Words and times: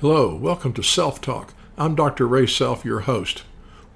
Hello, 0.00 0.32
welcome 0.32 0.72
to 0.74 0.82
Self 0.84 1.20
Talk. 1.20 1.54
I'm 1.76 1.96
Dr. 1.96 2.28
Ray 2.28 2.46
Self, 2.46 2.84
your 2.84 3.00
host. 3.00 3.42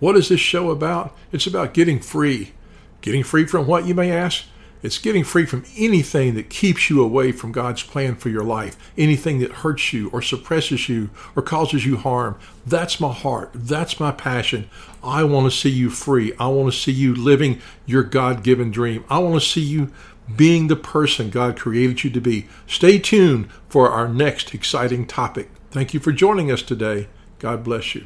What 0.00 0.16
is 0.16 0.30
this 0.30 0.40
show 0.40 0.70
about? 0.70 1.14
It's 1.30 1.46
about 1.46 1.74
getting 1.74 2.00
free. 2.00 2.54
Getting 3.02 3.22
free 3.22 3.46
from 3.46 3.68
what, 3.68 3.86
you 3.86 3.94
may 3.94 4.10
ask? 4.10 4.46
It's 4.82 4.98
getting 4.98 5.22
free 5.22 5.46
from 5.46 5.64
anything 5.76 6.34
that 6.34 6.50
keeps 6.50 6.90
you 6.90 7.00
away 7.00 7.30
from 7.30 7.52
God's 7.52 7.84
plan 7.84 8.16
for 8.16 8.30
your 8.30 8.42
life, 8.42 8.76
anything 8.98 9.38
that 9.38 9.52
hurts 9.52 9.92
you 9.92 10.10
or 10.10 10.20
suppresses 10.22 10.88
you 10.88 11.10
or 11.36 11.42
causes 11.42 11.86
you 11.86 11.96
harm. 11.98 12.36
That's 12.66 12.98
my 12.98 13.12
heart. 13.12 13.52
That's 13.54 14.00
my 14.00 14.10
passion. 14.10 14.68
I 15.04 15.22
want 15.22 15.52
to 15.52 15.56
see 15.56 15.70
you 15.70 15.88
free. 15.88 16.32
I 16.36 16.48
want 16.48 16.72
to 16.72 16.76
see 16.76 16.90
you 16.90 17.14
living 17.14 17.60
your 17.86 18.02
God 18.02 18.42
given 18.42 18.72
dream. 18.72 19.04
I 19.08 19.20
want 19.20 19.40
to 19.40 19.48
see 19.48 19.62
you 19.62 19.92
being 20.34 20.66
the 20.66 20.74
person 20.74 21.30
God 21.30 21.56
created 21.56 22.02
you 22.02 22.10
to 22.10 22.20
be. 22.20 22.48
Stay 22.66 22.98
tuned 22.98 23.52
for 23.68 23.88
our 23.88 24.08
next 24.08 24.52
exciting 24.52 25.06
topic. 25.06 25.48
Thank 25.72 25.94
you 25.94 26.00
for 26.00 26.12
joining 26.12 26.52
us 26.52 26.60
today. 26.60 27.08
God 27.38 27.64
bless 27.64 27.94
you. 27.94 28.04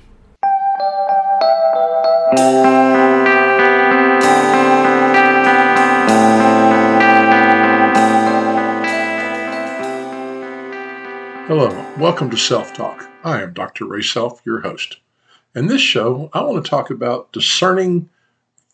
Hello, 11.48 11.92
welcome 11.98 12.30
to 12.30 12.36
Self 12.36 12.72
Talk. 12.72 13.10
I 13.24 13.42
am 13.42 13.52
Dr. 13.52 13.86
Ray 13.86 14.02
Self, 14.02 14.40
your 14.46 14.60
host. 14.60 14.98
In 15.56 15.66
this 15.66 15.80
show, 15.80 16.30
I 16.32 16.42
want 16.42 16.64
to 16.64 16.70
talk 16.70 16.90
about 16.90 17.32
discerning 17.32 18.08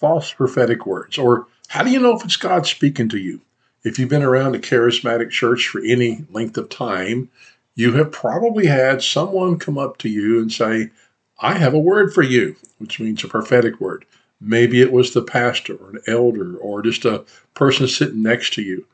false 0.01 0.35
prophetic 0.35 0.85
words, 0.85 1.17
or 1.17 1.47
how 1.69 1.83
do 1.83 1.91
you 1.91 1.99
know 1.99 2.15
if 2.15 2.27
it's 2.27 2.37
God 2.37 2.67
speaking 2.67 3.09
to 3.09 3.19
you? 3.19 3.41
If 3.85 3.99
you've 3.99 4.11
been 4.11 4.23
around 4.23 4.55
a 4.55 4.59
charismatic 4.59 5.31
church 5.31 5.69
for 5.69 5.81
any 5.81 6.27
length 6.31 6.59
of 6.59 6.69
time, 6.69 7.31
you 7.75 7.93
have 7.95 8.13
probably 8.13 8.67
had 8.67 9.03
someone 9.03 9.59
come 9.59 9.79
up 9.79 9.99
to 9.99 10.09
you 10.09 10.41
and 10.41 10.53
say, 10.53 10.91
I 11.41 11.55
have 11.55 11.75
a 11.75 11.79
word 11.79 12.13
for 12.13 12.23
you, 12.23 12.57
which 12.79 13.01
means 13.01 13.25
a 13.25 13.29
prophetic 13.29 13.81
word. 13.81 14.05
Maybe 14.41 14.81
it 14.81 14.93
was 14.93 15.13
the 15.13 15.23
pastor 15.23 15.77
or 15.77 15.91
an 15.91 16.01
elder 16.07 16.57
or 16.57 16.83
just 16.83 17.05
a 17.05 17.25
person 17.55 17.89
sitting 17.89 18.23
next 18.23 18.53
to 18.55 18.63
you. 18.63 18.87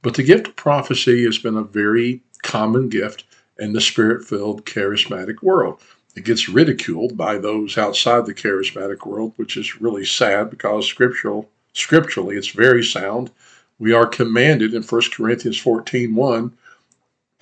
But 0.00 0.14
the 0.14 0.22
gift 0.22 0.48
of 0.48 0.56
prophecy 0.56 1.24
has 1.24 1.38
been 1.38 1.56
a 1.56 1.62
very 1.62 2.22
common 2.42 2.88
gift 2.88 3.24
in 3.58 3.72
the 3.72 3.80
spirit 3.80 4.24
filled 4.24 4.64
charismatic 4.64 5.42
world. 5.42 5.80
It 6.16 6.24
gets 6.24 6.48
ridiculed 6.48 7.16
by 7.16 7.38
those 7.38 7.78
outside 7.78 8.26
the 8.26 8.34
charismatic 8.34 9.06
world, 9.06 9.32
which 9.36 9.56
is 9.56 9.80
really 9.80 10.04
sad 10.04 10.50
because 10.50 10.86
scriptural, 10.86 11.48
scripturally 11.72 12.36
it's 12.36 12.48
very 12.48 12.84
sound. 12.84 13.30
We 13.78 13.92
are 13.92 14.06
commanded 14.06 14.74
in 14.74 14.82
1 14.82 15.02
Corinthians 15.12 15.58
14 15.58 16.14
1 16.14 16.52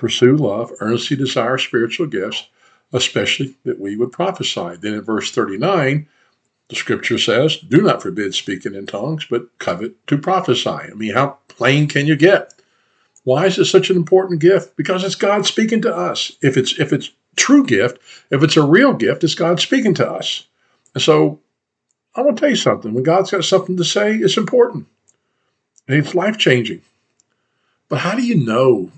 pursue 0.00 0.34
love, 0.34 0.72
earnestly 0.80 1.16
desire 1.16 1.58
spiritual 1.58 2.06
gifts, 2.06 2.48
especially 2.92 3.54
that 3.64 3.78
we 3.78 3.96
would 3.96 4.10
prophesy. 4.10 4.76
Then 4.80 4.94
in 4.94 5.02
verse 5.02 5.30
39, 5.30 6.08
the 6.68 6.76
scripture 6.76 7.18
says, 7.18 7.58
Do 7.58 7.82
not 7.82 8.02
forbid 8.02 8.34
speaking 8.34 8.74
in 8.74 8.86
tongues, 8.86 9.26
but 9.28 9.58
covet 9.58 10.06
to 10.06 10.16
prophesy. 10.16 10.70
I 10.70 10.94
mean, 10.94 11.12
how 11.12 11.38
plain 11.48 11.86
can 11.86 12.06
you 12.06 12.16
get? 12.16 12.54
Why 13.24 13.44
is 13.46 13.58
it 13.58 13.66
such 13.66 13.90
an 13.90 13.96
important 13.96 14.40
gift? 14.40 14.74
Because 14.76 15.04
it's 15.04 15.14
God 15.14 15.44
speaking 15.44 15.82
to 15.82 15.94
us. 15.94 16.32
If 16.40 16.56
it's 16.56 16.78
if 16.78 16.92
it's 16.92 17.10
true 17.36 17.64
gift, 17.64 17.98
if 18.30 18.42
it's 18.42 18.56
a 18.56 18.66
real 18.66 18.94
gift, 18.94 19.22
it's 19.22 19.34
God 19.34 19.60
speaking 19.60 19.94
to 19.94 20.10
us. 20.10 20.46
And 20.94 21.02
so 21.02 21.40
I 22.14 22.22
want 22.22 22.38
to 22.38 22.40
tell 22.40 22.50
you 22.50 22.56
something. 22.56 22.94
When 22.94 23.04
God's 23.04 23.30
got 23.30 23.44
something 23.44 23.76
to 23.76 23.84
say, 23.84 24.14
it's 24.14 24.38
important. 24.38 24.86
And 25.86 25.98
it's 25.98 26.14
life 26.14 26.38
changing. 26.38 26.80
But 27.88 27.98
how 27.98 28.14
do 28.14 28.22
you 28.22 28.36
know? 28.36 28.90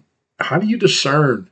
How 0.44 0.58
do 0.58 0.66
you 0.66 0.76
discern 0.76 1.48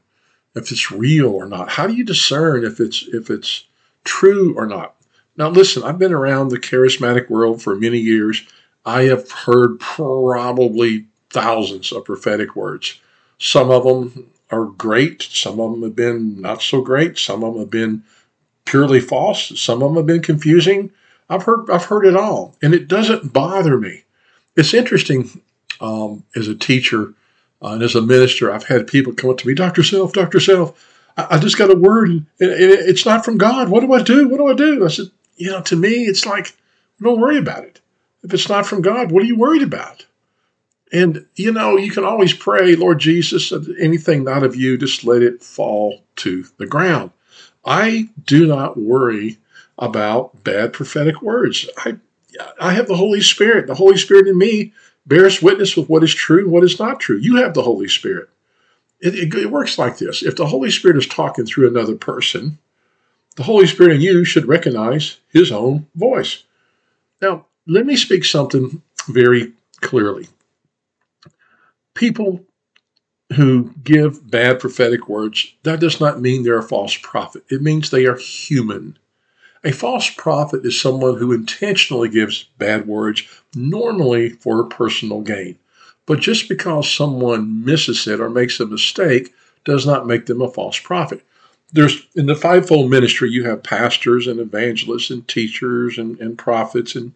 if 0.54 0.70
it's 0.70 0.90
real 0.90 1.28
or 1.28 1.46
not? 1.46 1.70
How 1.70 1.86
do 1.86 1.94
you 1.94 2.04
discern 2.04 2.64
if 2.64 2.80
it's 2.80 3.06
if 3.12 3.30
it's 3.30 3.64
true 4.04 4.54
or 4.56 4.66
not? 4.66 4.94
Now 5.36 5.48
listen, 5.48 5.82
I've 5.82 5.98
been 5.98 6.12
around 6.12 6.48
the 6.48 6.58
charismatic 6.58 7.30
world 7.30 7.62
for 7.62 7.74
many 7.74 7.98
years. 7.98 8.44
I 8.84 9.02
have 9.04 9.30
heard 9.30 9.78
probably 9.78 11.06
thousands 11.30 11.92
of 11.92 12.04
prophetic 12.04 12.56
words. 12.56 13.00
Some 13.38 13.70
of 13.70 13.84
them 13.84 14.30
are 14.50 14.66
great, 14.66 15.22
some 15.22 15.60
of 15.60 15.72
them 15.72 15.82
have 15.82 15.96
been 15.96 16.40
not 16.40 16.62
so 16.62 16.80
great, 16.80 17.18
some 17.18 17.44
of 17.44 17.54
them 17.54 17.62
have 17.62 17.70
been 17.70 18.04
purely 18.64 19.00
false, 19.00 19.58
some 19.60 19.82
of 19.82 19.90
them 19.90 19.96
have 19.96 20.06
been 20.06 20.22
confusing. 20.22 20.90
I've 21.28 21.44
heard 21.44 21.70
I've 21.70 21.84
heard 21.84 22.04
it 22.06 22.16
all, 22.16 22.56
and 22.60 22.74
it 22.74 22.88
doesn't 22.88 23.32
bother 23.32 23.78
me. 23.78 24.04
It's 24.56 24.74
interesting 24.74 25.42
um, 25.80 26.24
as 26.34 26.48
a 26.48 26.54
teacher 26.54 27.14
uh, 27.62 27.68
and 27.68 27.82
as 27.82 27.94
a 27.94 28.02
minister. 28.02 28.52
I've 28.52 28.66
had 28.66 28.86
people 28.86 29.12
come 29.12 29.30
up 29.30 29.38
to 29.38 29.48
me, 29.48 29.54
Doctor 29.54 29.82
Self, 29.82 30.12
Doctor 30.12 30.40
Self. 30.40 30.86
I, 31.16 31.26
I 31.30 31.38
just 31.38 31.58
got 31.58 31.70
a 31.70 31.76
word, 31.76 32.10
and, 32.10 32.26
and 32.40 32.58
it's 32.60 33.06
not 33.06 33.24
from 33.24 33.38
God. 33.38 33.68
What 33.68 33.80
do 33.80 33.92
I 33.92 34.02
do? 34.02 34.28
What 34.28 34.38
do 34.38 34.48
I 34.48 34.54
do? 34.54 34.84
I 34.84 34.88
said, 34.88 35.06
you 35.36 35.50
know, 35.50 35.62
to 35.62 35.76
me, 35.76 36.04
it's 36.04 36.26
like 36.26 36.56
don't 37.00 37.20
worry 37.20 37.38
about 37.38 37.64
it. 37.64 37.80
If 38.22 38.34
it's 38.34 38.48
not 38.48 38.66
from 38.66 38.82
God, 38.82 39.10
what 39.10 39.22
are 39.22 39.26
you 39.26 39.36
worried 39.36 39.62
about? 39.62 40.06
And, 40.92 41.26
you 41.36 41.52
know, 41.52 41.76
you 41.76 41.90
can 41.90 42.04
always 42.04 42.34
pray, 42.34 42.74
Lord 42.74 42.98
Jesus, 42.98 43.52
anything 43.80 44.24
not 44.24 44.42
of 44.42 44.56
you, 44.56 44.76
just 44.76 45.04
let 45.04 45.22
it 45.22 45.42
fall 45.42 46.02
to 46.16 46.44
the 46.58 46.66
ground. 46.66 47.12
I 47.64 48.08
do 48.24 48.46
not 48.46 48.76
worry 48.76 49.38
about 49.78 50.42
bad 50.42 50.72
prophetic 50.72 51.22
words. 51.22 51.68
I, 51.78 51.96
I 52.60 52.72
have 52.72 52.88
the 52.88 52.96
Holy 52.96 53.20
Spirit. 53.20 53.66
The 53.66 53.74
Holy 53.74 53.96
Spirit 53.96 54.26
in 54.26 54.36
me 54.36 54.72
bears 55.10 55.42
witness 55.42 55.76
with 55.76 55.90
what 55.90 56.02
is 56.02 56.14
true 56.14 56.44
and 56.44 56.52
what 56.52 56.64
is 56.64 56.78
not 56.78 57.00
true. 57.00 57.18
You 57.18 57.36
have 57.36 57.52
the 57.52 57.62
Holy 57.62 57.88
Spirit. 57.88 58.30
It, 59.00 59.14
it, 59.14 59.34
it 59.34 59.50
works 59.50 59.78
like 59.78 59.98
this 59.98 60.22
if 60.22 60.36
the 60.36 60.46
Holy 60.46 60.70
Spirit 60.70 60.96
is 60.96 61.06
talking 61.06 61.44
through 61.44 61.68
another 61.68 61.96
person, 61.96 62.58
the 63.36 63.42
Holy 63.42 63.66
Spirit 63.66 63.96
in 63.96 64.00
you 64.00 64.24
should 64.24 64.48
recognize 64.48 65.18
his 65.28 65.52
own 65.52 65.86
voice. 65.94 66.44
Now, 67.20 67.46
let 67.66 67.84
me 67.84 67.96
speak 67.96 68.24
something 68.24 68.82
very 69.08 69.52
clearly 69.82 70.28
people 71.94 72.46
who 73.36 73.72
give 73.84 74.30
bad 74.30 74.58
prophetic 74.58 75.08
words, 75.08 75.54
that 75.62 75.80
does 75.80 76.00
not 76.00 76.20
mean 76.20 76.42
they're 76.42 76.58
a 76.58 76.62
false 76.62 76.96
prophet. 76.96 77.44
It 77.50 77.62
means 77.62 77.90
they 77.90 78.06
are 78.06 78.16
human. 78.16 78.98
A 79.64 79.72
false 79.72 80.10
prophet 80.10 80.64
is 80.64 80.80
someone 80.80 81.18
who 81.18 81.32
intentionally 81.32 82.08
gives 82.08 82.44
bad 82.58 82.86
words, 82.86 83.22
normally 83.54 84.30
for 84.30 84.64
personal 84.64 85.20
gain. 85.20 85.58
But 86.06 86.20
just 86.20 86.48
because 86.48 86.92
someone 86.92 87.64
misses 87.64 88.06
it 88.06 88.20
or 88.20 88.30
makes 88.30 88.58
a 88.58 88.66
mistake 88.66 89.34
does 89.64 89.86
not 89.86 90.06
make 90.06 90.26
them 90.26 90.40
a 90.42 90.50
false 90.50 90.78
prophet. 90.78 91.22
There's 91.72 92.06
in 92.16 92.26
the 92.26 92.34
fivefold 92.34 92.90
ministry, 92.90 93.30
you 93.30 93.44
have 93.44 93.62
pastors 93.62 94.26
and 94.26 94.40
evangelists 94.40 95.10
and 95.10 95.26
teachers 95.28 95.98
and, 95.98 96.18
and 96.20 96.36
prophets, 96.36 96.96
and 96.96 97.12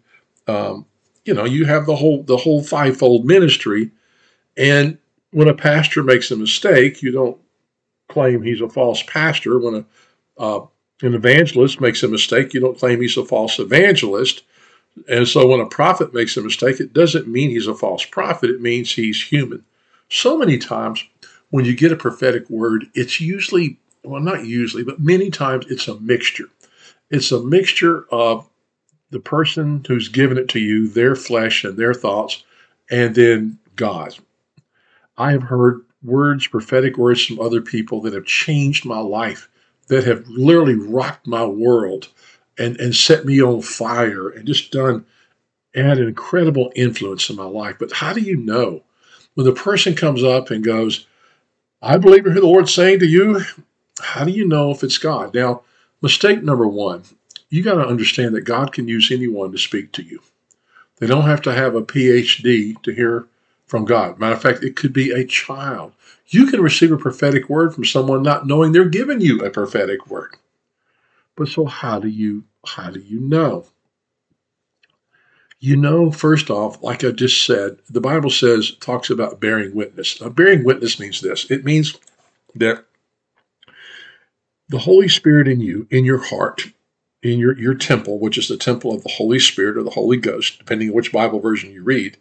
um, 0.47 0.87
you 1.25 1.34
know 1.34 1.44
you 1.44 1.65
have 1.65 1.87
the 1.87 1.97
whole 1.97 2.22
the 2.22 2.37
whole 2.37 2.62
fivefold 2.62 3.25
ministry 3.25 3.91
and 4.56 4.99
when 5.31 5.49
a 5.49 5.55
pastor 5.55 6.03
makes 6.03 6.31
a 6.31 6.37
mistake, 6.37 7.03
you 7.03 7.11
don't 7.11 7.38
claim 8.09 8.43
he's 8.43 8.61
a 8.61 8.69
false 8.69 9.03
pastor. 9.03 9.59
When 9.59 9.75
a 9.75 9.84
uh, 10.41 10.66
an 11.03 11.15
evangelist 11.15 11.81
makes 11.81 12.03
a 12.03 12.09
mistake, 12.09 12.55
you 12.55 12.60
don't 12.60 12.78
claim 12.78 13.00
he's 13.00 13.16
a 13.16 13.25
false 13.25 13.59
evangelist. 13.59 14.43
And 15.09 15.27
so 15.27 15.47
when 15.47 15.60
a 15.60 15.66
prophet 15.66 16.15
makes 16.15 16.37
a 16.37 16.43
mistake, 16.43 16.81
it 16.81 16.93
doesn't 16.93 17.27
mean 17.27 17.50
he's 17.50 17.66
a 17.66 17.75
false 17.75 18.05
prophet, 18.05 18.50
it 18.50 18.60
means 18.60 18.93
he's 18.93 19.21
human. 19.21 19.65
So 20.09 20.38
many 20.38 20.59
times 20.59 21.05
when 21.50 21.65
you 21.65 21.75
get 21.75 21.93
a 21.93 21.97
prophetic 21.97 22.49
word, 22.49 22.87
it's 22.94 23.21
usually, 23.21 23.78
well, 24.05 24.21
not 24.21 24.44
usually, 24.44 24.84
but 24.84 25.00
many 25.00 25.31
times 25.31 25.66
it's 25.69 25.88
a 25.88 25.99
mixture. 26.00 26.49
It's 27.11 27.32
a 27.32 27.43
mixture 27.43 28.06
of 28.11 28.49
the 29.11 29.21
person 29.21 29.84
who's 29.87 30.09
given 30.09 30.38
it 30.38 30.49
to 30.49 30.59
you, 30.59 30.88
their 30.88 31.15
flesh 31.15 31.65
and 31.65 31.76
their 31.76 31.94
thoughts, 31.94 32.44
and 32.91 33.15
then 33.15 33.59
God. 33.76 34.16
I 35.16 35.32
have 35.32 35.44
heard 35.44 35.84
words, 36.03 36.47
prophetic 36.47 36.99
words 36.99 37.25
from 37.25 37.41
other 37.41 37.61
people 37.61 38.00
that 38.03 38.15
have 38.15 38.26
changed 38.26 38.84
my 38.84 38.99
life, 38.99 39.49
that 39.89 40.05
have 40.05 40.26
literally 40.29 40.75
rocked 40.75 41.26
my 41.26 41.44
world 41.44 42.08
and, 42.58 42.79
and 42.79 42.94
set 42.94 43.25
me 43.25 43.43
on 43.43 43.62
fire 43.62 44.29
and 44.29 44.47
just 44.47 44.70
done 44.70 45.05
had 45.75 45.99
an 45.99 46.08
incredible 46.08 46.73
influence 46.76 47.29
in 47.29 47.37
my 47.37 47.44
life. 47.44 47.76
But 47.79 47.93
how 47.93 48.12
do 48.12 48.20
you 48.20 48.37
know 48.37 48.82
when 49.35 49.47
the 49.47 49.53
person 49.53 49.94
comes 49.94 50.23
up 50.23 50.50
and 50.50 50.64
goes, 50.64 51.06
I 51.82 51.99
believe 51.99 52.25
what 52.25 52.35
the 52.35 52.41
Lord's 52.41 52.73
saying 52.73 53.00
to 53.00 53.06
you? 53.06 53.43
How 54.00 54.25
do 54.25 54.31
you 54.31 54.47
know 54.47 54.70
if 54.70 54.82
it's 54.82 54.99
God? 54.99 55.35
Now, 55.35 55.62
mistake 56.00 56.43
number 56.43 56.67
one, 56.67 57.03
you 57.50 57.62
got 57.62 57.75
to 57.75 57.87
understand 57.87 58.35
that 58.35 58.43
God 58.43 58.73
can 58.73 58.88
use 58.88 59.11
anyone 59.11 59.53
to 59.53 59.58
speak 59.58 59.93
to 59.93 60.03
you. 60.03 60.20
They 60.99 61.06
don't 61.06 61.25
have 61.25 61.43
to 61.43 61.53
have 61.53 61.75
a 61.75 61.82
PhD 61.82 62.81
to 62.82 62.93
hear 62.93 63.26
from 63.67 63.85
God. 63.85 64.19
Matter 64.19 64.35
of 64.35 64.43
fact, 64.43 64.62
it 64.62 64.76
could 64.76 64.93
be 64.93 65.11
a 65.11 65.25
child. 65.25 65.93
You 66.26 66.47
can 66.47 66.62
receive 66.62 66.93
a 66.93 66.97
prophetic 66.97 67.49
word 67.49 67.75
from 67.75 67.85
someone 67.85 68.23
not 68.23 68.47
knowing 68.47 68.73
they're 68.73 68.85
giving 68.85 69.21
you 69.21 69.41
a 69.41 69.50
prophetic 69.50 70.06
word. 70.09 70.37
But 71.37 71.49
so 71.49 71.67
how 71.67 71.99
do 71.99 72.09
you 72.09 72.44
how 72.67 72.91
do 72.91 73.00
you 73.00 73.21
know? 73.21 73.67
You 75.61 75.76
know, 75.76 76.11
first 76.11 76.50
off, 76.50 76.82
like 76.82 77.05
I 77.05 77.11
just 77.11 77.44
said, 77.44 77.79
the 77.88 78.00
Bible 78.00 78.31
says 78.31 78.73
talks 78.81 79.11
about 79.11 79.41
bearing 79.41 79.75
witness. 79.75 80.21
Now, 80.21 80.29
bearing 80.29 80.65
witness 80.65 81.00
means 81.00 81.21
this. 81.21 81.50
It 81.50 81.65
means 81.65 81.99
that 82.55 82.85
the 84.69 84.79
Holy 84.79 85.09
Spirit 85.09 85.49
in 85.49 85.61
you, 85.61 85.87
in 85.91 86.05
your 86.05 86.19
heart, 86.19 86.67
in 87.23 87.38
your, 87.38 87.59
your 87.59 87.75
temple, 87.75 88.19
which 88.19 88.37
is 88.37 88.49
the 88.49 88.56
temple 88.56 88.94
of 88.94 89.03
the 89.03 89.11
Holy 89.11 89.38
Spirit 89.38 89.79
or 89.79 89.82
the 89.82 89.91
Holy 89.91 90.19
Ghost, 90.19 90.59
depending 90.59 90.88
on 90.88 90.94
which 90.94 91.12
Bible 91.12 91.41
version 91.41 91.73
you 91.73 91.82
read, 91.82 92.19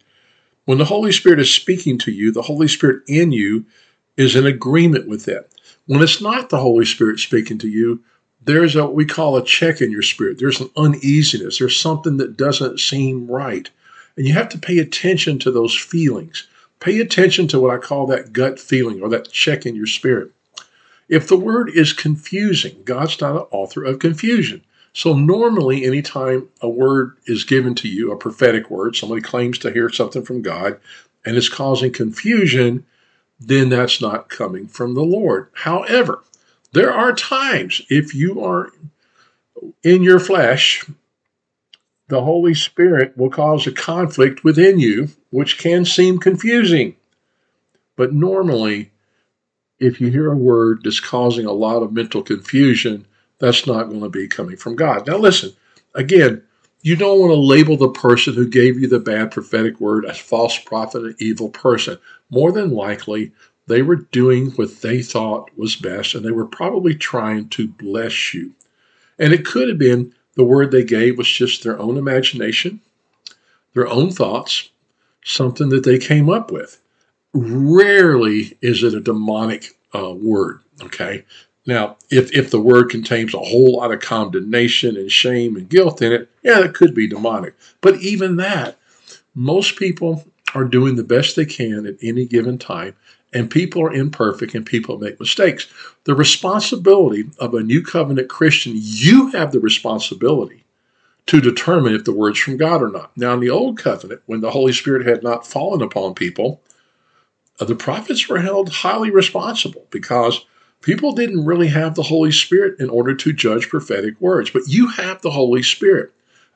when 0.64 0.78
the 0.78 0.86
Holy 0.86 1.12
Spirit 1.12 1.40
is 1.40 1.52
speaking 1.52 1.98
to 1.98 2.10
you, 2.10 2.32
the 2.32 2.42
Holy 2.42 2.68
Spirit 2.68 3.02
in 3.06 3.32
you 3.32 3.66
is 4.16 4.36
in 4.36 4.46
agreement 4.46 5.08
with 5.08 5.24
that. 5.24 5.48
When 5.86 6.02
it's 6.02 6.20
not 6.20 6.48
the 6.48 6.58
Holy 6.58 6.84
Spirit 6.84 7.18
speaking 7.18 7.58
to 7.58 7.68
you, 7.68 8.02
there's 8.42 8.76
a 8.76 8.84
what 8.84 8.94
we 8.94 9.06
call 9.06 9.36
a 9.36 9.44
check 9.44 9.80
in 9.80 9.90
your 9.90 10.02
spirit. 10.02 10.38
There's 10.38 10.60
an 10.60 10.70
uneasiness. 10.76 11.58
There's 11.58 11.78
something 11.78 12.18
that 12.18 12.36
doesn't 12.36 12.80
seem 12.80 13.30
right. 13.30 13.70
And 14.16 14.26
you 14.26 14.34
have 14.34 14.48
to 14.50 14.58
pay 14.58 14.78
attention 14.78 15.38
to 15.40 15.50
those 15.50 15.76
feelings. 15.76 16.46
Pay 16.80 17.00
attention 17.00 17.48
to 17.48 17.60
what 17.60 17.74
I 17.74 17.78
call 17.78 18.06
that 18.06 18.32
gut 18.32 18.60
feeling 18.60 19.02
or 19.02 19.08
that 19.08 19.30
check 19.30 19.64
in 19.64 19.74
your 19.74 19.86
spirit. 19.86 20.30
If 21.08 21.28
the 21.28 21.36
word 21.36 21.70
is 21.70 21.92
confusing, 21.92 22.82
God's 22.84 23.20
not 23.20 23.36
an 23.36 23.46
author 23.50 23.84
of 23.84 23.98
confusion. 23.98 24.62
So 24.92 25.14
normally, 25.14 25.84
anytime 25.84 26.48
a 26.60 26.68
word 26.68 27.16
is 27.26 27.44
given 27.44 27.74
to 27.76 27.88
you, 27.88 28.12
a 28.12 28.16
prophetic 28.16 28.70
word, 28.70 28.94
somebody 28.94 29.20
claims 29.20 29.58
to 29.58 29.72
hear 29.72 29.90
something 29.90 30.24
from 30.24 30.40
God, 30.40 30.78
and 31.24 31.36
it's 31.36 31.48
causing 31.48 31.92
confusion, 31.92 32.86
then 33.38 33.68
that's 33.68 34.00
not 34.00 34.28
coming 34.28 34.66
from 34.66 34.94
the 34.94 35.02
Lord. 35.02 35.48
However, 35.52 36.22
there 36.72 36.92
are 36.92 37.12
times 37.12 37.82
if 37.88 38.14
you 38.14 38.44
are 38.44 38.70
in 39.82 40.02
your 40.02 40.18
flesh, 40.18 40.84
the 42.08 42.22
Holy 42.22 42.54
Spirit 42.54 43.16
will 43.16 43.30
cause 43.30 43.66
a 43.66 43.72
conflict 43.72 44.44
within 44.44 44.78
you, 44.78 45.08
which 45.30 45.58
can 45.58 45.84
seem 45.84 46.18
confusing. 46.18 46.96
But 47.96 48.12
normally, 48.12 48.90
if 49.78 50.00
you 50.00 50.10
hear 50.10 50.32
a 50.32 50.36
word 50.36 50.80
that's 50.84 51.00
causing 51.00 51.46
a 51.46 51.52
lot 51.52 51.82
of 51.82 51.92
mental 51.92 52.22
confusion, 52.22 53.06
that's 53.38 53.66
not 53.66 53.88
going 53.88 54.00
to 54.00 54.08
be 54.08 54.28
coming 54.28 54.56
from 54.56 54.76
God. 54.76 55.06
Now, 55.06 55.16
listen, 55.16 55.52
again, 55.94 56.42
you 56.84 56.96
don't 56.96 57.18
want 57.18 57.30
to 57.30 57.40
label 57.40 57.78
the 57.78 57.88
person 57.88 58.34
who 58.34 58.46
gave 58.46 58.78
you 58.78 58.86
the 58.86 59.00
bad 59.00 59.30
prophetic 59.32 59.80
word 59.80 60.04
as 60.04 60.18
false 60.18 60.58
prophet, 60.58 61.02
an 61.02 61.16
evil 61.18 61.48
person. 61.48 61.98
More 62.30 62.52
than 62.52 62.72
likely, 62.72 63.32
they 63.66 63.80
were 63.80 63.96
doing 63.96 64.50
what 64.52 64.82
they 64.82 65.02
thought 65.02 65.50
was 65.56 65.76
best, 65.76 66.14
and 66.14 66.22
they 66.22 66.30
were 66.30 66.46
probably 66.46 66.94
trying 66.94 67.48
to 67.50 67.66
bless 67.66 68.34
you. 68.34 68.52
And 69.18 69.32
it 69.32 69.46
could 69.46 69.68
have 69.68 69.78
been 69.78 70.14
the 70.34 70.44
word 70.44 70.72
they 70.72 70.84
gave 70.84 71.16
was 71.16 71.28
just 71.28 71.64
their 71.64 71.78
own 71.78 71.96
imagination, 71.96 72.82
their 73.74 73.88
own 73.88 74.10
thoughts, 74.10 74.70
something 75.24 75.70
that 75.70 75.84
they 75.84 75.98
came 75.98 76.28
up 76.28 76.52
with. 76.52 76.80
Rarely 77.32 78.58
is 78.60 78.84
it 78.84 78.94
a 78.94 79.00
demonic 79.00 79.78
uh, 79.94 80.12
word, 80.14 80.60
okay? 80.82 81.24
Now, 81.66 81.96
if, 82.10 82.32
if 82.32 82.50
the 82.50 82.60
word 82.60 82.90
contains 82.90 83.32
a 83.32 83.38
whole 83.38 83.76
lot 83.76 83.92
of 83.92 84.00
condemnation 84.00 84.96
and 84.96 85.10
shame 85.10 85.56
and 85.56 85.68
guilt 85.68 86.02
in 86.02 86.12
it, 86.12 86.28
yeah, 86.42 86.60
it 86.60 86.74
could 86.74 86.94
be 86.94 87.06
demonic. 87.06 87.54
But 87.80 87.96
even 87.96 88.36
that, 88.36 88.78
most 89.34 89.76
people 89.76 90.24
are 90.54 90.64
doing 90.64 90.96
the 90.96 91.04
best 91.04 91.36
they 91.36 91.46
can 91.46 91.86
at 91.86 91.96
any 92.02 92.26
given 92.26 92.58
time, 92.58 92.94
and 93.32 93.50
people 93.50 93.82
are 93.82 93.92
imperfect 93.92 94.54
and 94.54 94.64
people 94.64 94.98
make 94.98 95.18
mistakes. 95.18 95.66
The 96.04 96.14
responsibility 96.14 97.30
of 97.38 97.54
a 97.54 97.62
new 97.62 97.82
covenant 97.82 98.28
Christian, 98.28 98.74
you 98.76 99.30
have 99.30 99.50
the 99.50 99.60
responsibility 99.60 100.64
to 101.26 101.40
determine 101.40 101.94
if 101.94 102.04
the 102.04 102.12
word's 102.12 102.38
from 102.38 102.58
God 102.58 102.82
or 102.82 102.90
not. 102.90 103.16
Now, 103.16 103.32
in 103.32 103.40
the 103.40 103.50
old 103.50 103.78
covenant, 103.78 104.20
when 104.26 104.42
the 104.42 104.50
Holy 104.50 104.72
Spirit 104.72 105.06
had 105.06 105.22
not 105.22 105.46
fallen 105.46 105.80
upon 105.80 106.14
people, 106.14 106.60
uh, 107.58 107.64
the 107.64 107.74
prophets 107.74 108.28
were 108.28 108.38
held 108.38 108.68
highly 108.68 109.10
responsible 109.10 109.86
because 109.90 110.44
people 110.84 111.12
didn't 111.12 111.46
really 111.46 111.68
have 111.68 111.94
the 111.94 112.02
Holy 112.02 112.30
Spirit 112.30 112.78
in 112.78 112.90
order 112.90 113.14
to 113.14 113.32
judge 113.32 113.70
prophetic 113.70 114.20
words, 114.20 114.50
but 114.50 114.68
you 114.68 114.88
have 114.88 115.22
the 115.22 115.30
Holy 115.30 115.62
Spirit. 115.62 116.12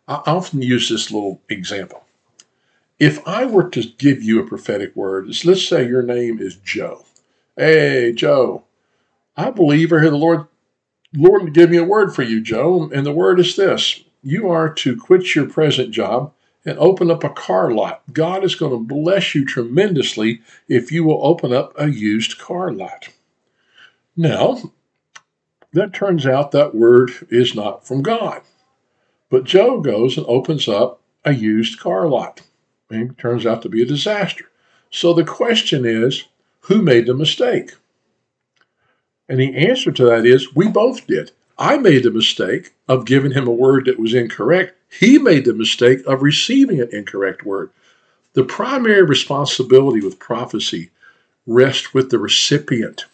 I 0.06 0.22
often 0.26 0.60
use 0.60 0.90
this 0.90 1.10
little 1.10 1.40
example. 1.48 2.04
If 2.98 3.26
I 3.26 3.46
were 3.46 3.70
to 3.70 3.82
give 3.82 4.22
you 4.22 4.40
a 4.40 4.46
prophetic 4.46 4.94
word, 4.94 5.28
let's 5.44 5.66
say 5.66 5.88
your 5.88 6.02
name 6.02 6.40
is 6.40 6.56
Joe. 6.56 7.06
Hey, 7.56 8.12
Joe, 8.12 8.64
I 9.34 9.50
believe 9.50 9.92
I 9.92 10.00
hear 10.00 10.10
the 10.10 10.16
Lord, 10.16 10.46
Lord 11.14 11.54
give 11.54 11.70
me 11.70 11.78
a 11.78 11.84
word 11.84 12.14
for 12.14 12.22
you, 12.22 12.42
Joe. 12.42 12.90
And 12.92 13.06
the 13.06 13.12
word 13.12 13.40
is 13.40 13.56
this 13.56 14.04
you 14.22 14.50
are 14.50 14.68
to 14.74 14.96
quit 14.96 15.34
your 15.34 15.48
present 15.48 15.90
job 15.90 16.34
and 16.66 16.78
open 16.78 17.10
up 17.10 17.24
a 17.24 17.30
car 17.30 17.70
lot. 17.70 18.02
God 18.12 18.44
is 18.44 18.56
going 18.56 18.72
to 18.72 18.94
bless 18.94 19.34
you 19.34 19.46
tremendously 19.46 20.42
if 20.68 20.92
you 20.92 21.02
will 21.04 21.24
open 21.24 21.54
up 21.54 21.72
a 21.78 21.88
used 21.88 22.38
car 22.38 22.70
lot. 22.72 23.08
Now, 24.18 24.72
that 25.72 25.94
turns 25.94 26.26
out 26.26 26.50
that 26.50 26.74
word 26.74 27.12
is 27.30 27.54
not 27.54 27.86
from 27.86 28.02
God. 28.02 28.42
But 29.30 29.44
Joe 29.44 29.80
goes 29.80 30.16
and 30.16 30.26
opens 30.26 30.66
up 30.66 31.00
a 31.24 31.32
used 31.32 31.78
car 31.78 32.08
lot. 32.08 32.40
And 32.90 33.12
it 33.12 33.18
turns 33.18 33.46
out 33.46 33.62
to 33.62 33.68
be 33.68 33.80
a 33.80 33.86
disaster. 33.86 34.46
So 34.90 35.14
the 35.14 35.22
question 35.22 35.86
is 35.86 36.24
who 36.62 36.82
made 36.82 37.06
the 37.06 37.14
mistake? 37.14 37.74
And 39.28 39.38
the 39.38 39.54
answer 39.56 39.92
to 39.92 40.04
that 40.06 40.26
is 40.26 40.52
we 40.52 40.66
both 40.66 41.06
did. 41.06 41.30
I 41.56 41.76
made 41.76 42.02
the 42.02 42.10
mistake 42.10 42.74
of 42.88 43.06
giving 43.06 43.30
him 43.30 43.46
a 43.46 43.52
word 43.52 43.84
that 43.84 44.00
was 44.00 44.14
incorrect. 44.14 44.74
He 44.90 45.18
made 45.18 45.44
the 45.44 45.54
mistake 45.54 46.04
of 46.06 46.22
receiving 46.22 46.80
an 46.80 46.88
incorrect 46.92 47.44
word. 47.44 47.70
The 48.32 48.42
primary 48.42 49.02
responsibility 49.02 50.00
with 50.00 50.18
prophecy 50.18 50.90
rests 51.46 51.94
with 51.94 52.10
the 52.10 52.18
recipient. 52.18 53.04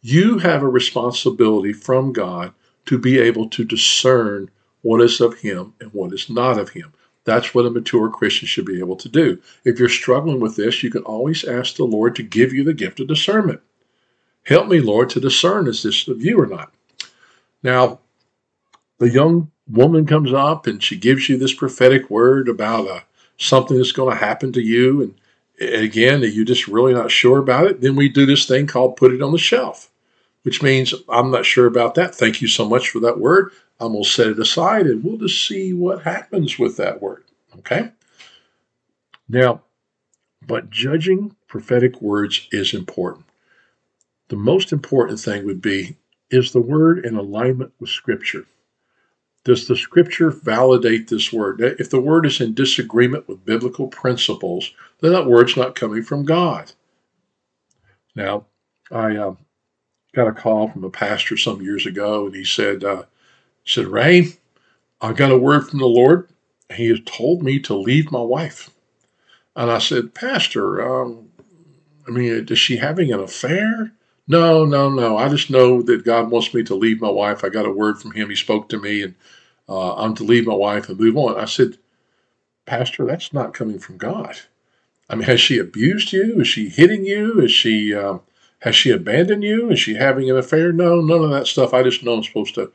You 0.00 0.38
have 0.38 0.62
a 0.62 0.68
responsibility 0.68 1.72
from 1.72 2.12
God 2.12 2.54
to 2.86 2.98
be 2.98 3.18
able 3.18 3.48
to 3.50 3.64
discern 3.64 4.50
what 4.82 5.02
is 5.02 5.20
of 5.20 5.40
Him 5.40 5.74
and 5.80 5.92
what 5.92 6.12
is 6.12 6.30
not 6.30 6.58
of 6.58 6.70
Him. 6.70 6.92
That's 7.24 7.54
what 7.54 7.66
a 7.66 7.70
mature 7.70 8.08
Christian 8.08 8.46
should 8.46 8.64
be 8.64 8.78
able 8.78 8.96
to 8.96 9.08
do. 9.08 9.40
If 9.64 9.78
you're 9.78 9.88
struggling 9.88 10.40
with 10.40 10.56
this, 10.56 10.82
you 10.82 10.90
can 10.90 11.02
always 11.02 11.44
ask 11.44 11.76
the 11.76 11.84
Lord 11.84 12.16
to 12.16 12.22
give 12.22 12.54
you 12.54 12.64
the 12.64 12.72
gift 12.72 13.00
of 13.00 13.08
discernment. 13.08 13.60
Help 14.44 14.68
me, 14.68 14.80
Lord, 14.80 15.10
to 15.10 15.20
discern 15.20 15.66
is 15.66 15.82
this 15.82 16.08
of 16.08 16.24
you 16.24 16.40
or 16.40 16.46
not? 16.46 16.72
Now, 17.62 17.98
the 18.98 19.10
young 19.10 19.50
woman 19.68 20.06
comes 20.06 20.32
up 20.32 20.66
and 20.66 20.82
she 20.82 20.96
gives 20.96 21.28
you 21.28 21.36
this 21.36 21.52
prophetic 21.52 22.08
word 22.08 22.48
about 22.48 22.88
uh, 22.88 23.00
something 23.36 23.76
that's 23.76 23.92
going 23.92 24.16
to 24.16 24.24
happen 24.24 24.52
to 24.52 24.62
you. 24.62 25.02
And, 25.02 25.14
again, 25.60 26.22
you're 26.22 26.44
just 26.44 26.68
really 26.68 26.94
not 26.94 27.10
sure 27.10 27.38
about 27.38 27.66
it. 27.66 27.80
Then 27.80 27.96
we 27.96 28.08
do 28.08 28.26
this 28.26 28.46
thing 28.46 28.66
called 28.66 28.96
put 28.96 29.12
it 29.12 29.22
on 29.22 29.32
the 29.32 29.38
shelf, 29.38 29.90
which 30.42 30.62
means 30.62 30.94
I'm 31.08 31.30
not 31.30 31.46
sure 31.46 31.66
about 31.66 31.94
that. 31.96 32.14
Thank 32.14 32.40
you 32.40 32.48
so 32.48 32.68
much 32.68 32.90
for 32.90 33.00
that 33.00 33.18
word. 33.18 33.52
I'm 33.80 33.92
going 33.92 34.04
to 34.04 34.08
set 34.08 34.26
it 34.28 34.38
aside 34.38 34.86
and 34.86 35.04
we'll 35.04 35.18
just 35.18 35.46
see 35.46 35.72
what 35.72 36.02
happens 36.02 36.58
with 36.58 36.76
that 36.78 37.00
word. 37.00 37.24
Okay? 37.58 37.92
Now, 39.28 39.62
but 40.46 40.70
judging 40.70 41.36
prophetic 41.46 42.00
words 42.00 42.48
is 42.50 42.74
important. 42.74 43.26
The 44.28 44.36
most 44.36 44.72
important 44.72 45.20
thing 45.20 45.44
would 45.46 45.62
be 45.62 45.96
is 46.30 46.52
the 46.52 46.60
word 46.60 47.04
in 47.04 47.16
alignment 47.16 47.72
with 47.80 47.90
Scripture? 47.90 48.46
Does 49.48 49.66
the 49.66 49.76
Scripture 49.76 50.30
validate 50.30 51.08
this 51.08 51.32
word? 51.32 51.62
If 51.62 51.88
the 51.88 52.02
word 52.02 52.26
is 52.26 52.38
in 52.42 52.52
disagreement 52.52 53.26
with 53.26 53.46
biblical 53.46 53.88
principles, 53.88 54.74
then 55.00 55.12
that 55.12 55.24
word's 55.24 55.56
not 55.56 55.74
coming 55.74 56.02
from 56.02 56.26
God. 56.26 56.70
Now, 58.14 58.44
I 58.92 59.16
uh, 59.16 59.36
got 60.14 60.28
a 60.28 60.32
call 60.32 60.68
from 60.68 60.84
a 60.84 60.90
pastor 60.90 61.38
some 61.38 61.62
years 61.62 61.86
ago, 61.86 62.26
and 62.26 62.34
he 62.34 62.44
said, 62.44 62.84
uh, 62.84 63.04
said, 63.64 63.86
Ray, 63.86 64.34
I 65.00 65.14
got 65.14 65.32
a 65.32 65.38
word 65.38 65.66
from 65.66 65.78
the 65.78 65.86
Lord. 65.86 66.28
He 66.74 66.88
has 66.88 67.00
told 67.06 67.42
me 67.42 67.58
to 67.60 67.74
leave 67.74 68.12
my 68.12 68.20
wife. 68.20 68.68
And 69.56 69.70
I 69.70 69.78
said, 69.78 70.12
Pastor, 70.12 70.86
um, 70.86 71.30
I 72.06 72.10
mean, 72.10 72.46
is 72.50 72.58
she 72.58 72.76
having 72.76 73.14
an 73.14 73.20
affair? 73.20 73.92
No, 74.26 74.66
no, 74.66 74.90
no. 74.90 75.16
I 75.16 75.30
just 75.30 75.48
know 75.48 75.80
that 75.80 76.04
God 76.04 76.30
wants 76.30 76.52
me 76.52 76.62
to 76.64 76.74
leave 76.74 77.00
my 77.00 77.08
wife. 77.08 77.44
I 77.44 77.48
got 77.48 77.64
a 77.64 77.72
word 77.72 77.98
from 77.98 78.12
Him. 78.12 78.28
He 78.28 78.36
spoke 78.36 78.68
to 78.68 78.78
me, 78.78 79.02
and 79.02 79.14
uh, 79.68 79.94
I'm 79.96 80.14
to 80.16 80.24
leave 80.24 80.46
my 80.46 80.54
wife 80.54 80.88
and 80.88 80.98
move 80.98 81.16
on. 81.16 81.38
I 81.38 81.44
said, 81.44 81.78
Pastor, 82.66 83.04
that's 83.04 83.32
not 83.32 83.54
coming 83.54 83.78
from 83.78 83.96
God. 83.96 84.36
I 85.08 85.14
mean, 85.14 85.24
has 85.24 85.40
she 85.40 85.58
abused 85.58 86.12
you? 86.12 86.40
Is 86.40 86.48
she 86.48 86.68
hitting 86.68 87.04
you? 87.04 87.40
Is 87.40 87.52
she 87.52 87.94
um, 87.94 88.20
has 88.60 88.76
she 88.76 88.90
abandoned 88.90 89.42
you? 89.42 89.70
Is 89.70 89.80
she 89.80 89.94
having 89.94 90.30
an 90.30 90.36
affair? 90.36 90.72
No, 90.72 91.00
none 91.00 91.22
of 91.24 91.30
that 91.30 91.46
stuff. 91.46 91.72
I 91.72 91.82
just 91.82 92.02
know 92.04 92.14
I'm 92.14 92.24
supposed 92.24 92.54
to 92.56 92.72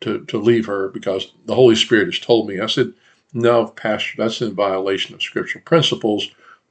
to 0.00 0.24
to 0.26 0.38
leave 0.38 0.66
her 0.66 0.88
because 0.88 1.32
the 1.46 1.54
Holy 1.54 1.76
Spirit 1.76 2.06
has 2.06 2.18
told 2.18 2.48
me. 2.48 2.60
I 2.60 2.66
said, 2.66 2.94
No, 3.32 3.66
Pastor, 3.66 4.14
that's 4.16 4.40
in 4.40 4.54
violation 4.54 5.14
of 5.14 5.22
scriptural 5.22 5.64
principles. 5.64 6.30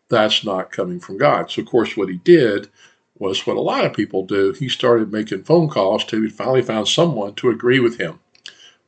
That's 0.10 0.44
not 0.46 0.72
coming 0.72 1.00
from 1.00 1.18
God. 1.18 1.50
So, 1.50 1.62
of 1.62 1.68
course, 1.68 1.98
what 1.98 2.10
he 2.10 2.18
did 2.18 2.70
was 3.18 3.46
what 3.46 3.58
a 3.58 3.62
lot 3.62 3.86
of 3.86 3.94
people 3.94 4.26
do. 4.26 4.52
He 4.54 4.70
started 4.70 5.12
making 5.12 5.44
phone 5.44 5.70
calls 5.70 6.06
till 6.06 6.22
he 6.22 6.30
finally 6.30 6.62
found 6.62 6.88
someone 6.88 7.36
to 7.36 7.50
agree 7.50 7.80
with 7.80 7.98
him. 8.00 8.20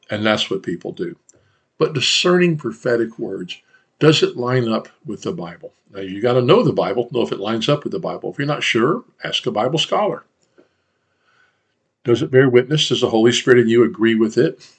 And 0.10 0.26
that's 0.26 0.50
what 0.50 0.64
people 0.64 0.92
do. 0.92 1.16
But 1.78 1.94
discerning 1.94 2.58
prophetic 2.58 3.20
words, 3.20 3.62
does 4.00 4.24
it 4.24 4.38
line 4.38 4.68
up 4.68 4.88
with 5.06 5.24
the 5.24 5.34
Bible? 5.34 5.74
Now, 5.92 6.02
you 6.02 6.22
got 6.22 6.34
to 6.34 6.42
know 6.42 6.64
the 6.64 6.74
Bible 6.74 7.10
know 7.12 7.22
if 7.22 7.32
it 7.32 7.40
lines 7.40 7.70
up 7.70 7.84
with 7.84 7.92
the 7.92 8.00
Bible. 8.00 8.32
If 8.32 8.38
you're 8.38 8.48
not 8.48 8.64
sure, 8.64 9.04
ask 9.24 9.46
a 9.46 9.52
Bible 9.52 9.80
scholar. 9.80 10.24
Does 12.04 12.22
it 12.22 12.32
bear 12.32 12.50
witness? 12.50 12.90
Does 12.90 13.02
the 13.02 13.10
Holy 13.10 13.32
Spirit 13.32 13.60
in 13.60 13.70
you 13.70 13.84
agree 13.84 14.16
with 14.16 14.38
it? 14.38 14.70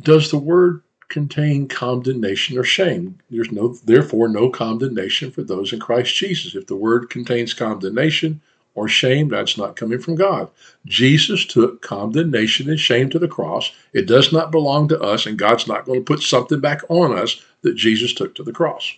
Does 0.00 0.30
the 0.30 0.38
word 0.38 0.82
contain 1.08 1.68
condemnation 1.68 2.58
or 2.58 2.64
shame? 2.64 3.18
There's 3.30 3.52
no, 3.52 3.68
therefore, 3.84 4.28
no 4.28 4.50
condemnation 4.50 5.30
for 5.30 5.42
those 5.42 5.72
in 5.72 5.80
Christ 5.80 6.14
Jesus. 6.14 6.54
If 6.54 6.66
the 6.66 6.76
word 6.76 7.08
contains 7.08 7.54
condemnation 7.54 8.42
or 8.76 8.86
shame, 8.86 9.28
that's 9.28 9.56
not 9.58 9.74
coming 9.74 9.98
from 9.98 10.14
God. 10.14 10.48
Jesus 10.84 11.44
took 11.44 11.82
condemnation 11.82 12.70
and 12.70 12.78
shame 12.78 13.10
to 13.10 13.18
the 13.18 13.26
cross. 13.26 13.72
It 13.92 14.06
does 14.06 14.32
not 14.32 14.52
belong 14.52 14.86
to 14.88 15.00
us, 15.00 15.26
and 15.26 15.38
God's 15.38 15.66
not 15.66 15.86
going 15.86 16.00
to 16.00 16.04
put 16.04 16.22
something 16.22 16.60
back 16.60 16.82
on 16.88 17.18
us 17.18 17.42
that 17.62 17.74
Jesus 17.74 18.12
took 18.12 18.34
to 18.36 18.44
the 18.44 18.52
cross. 18.52 18.94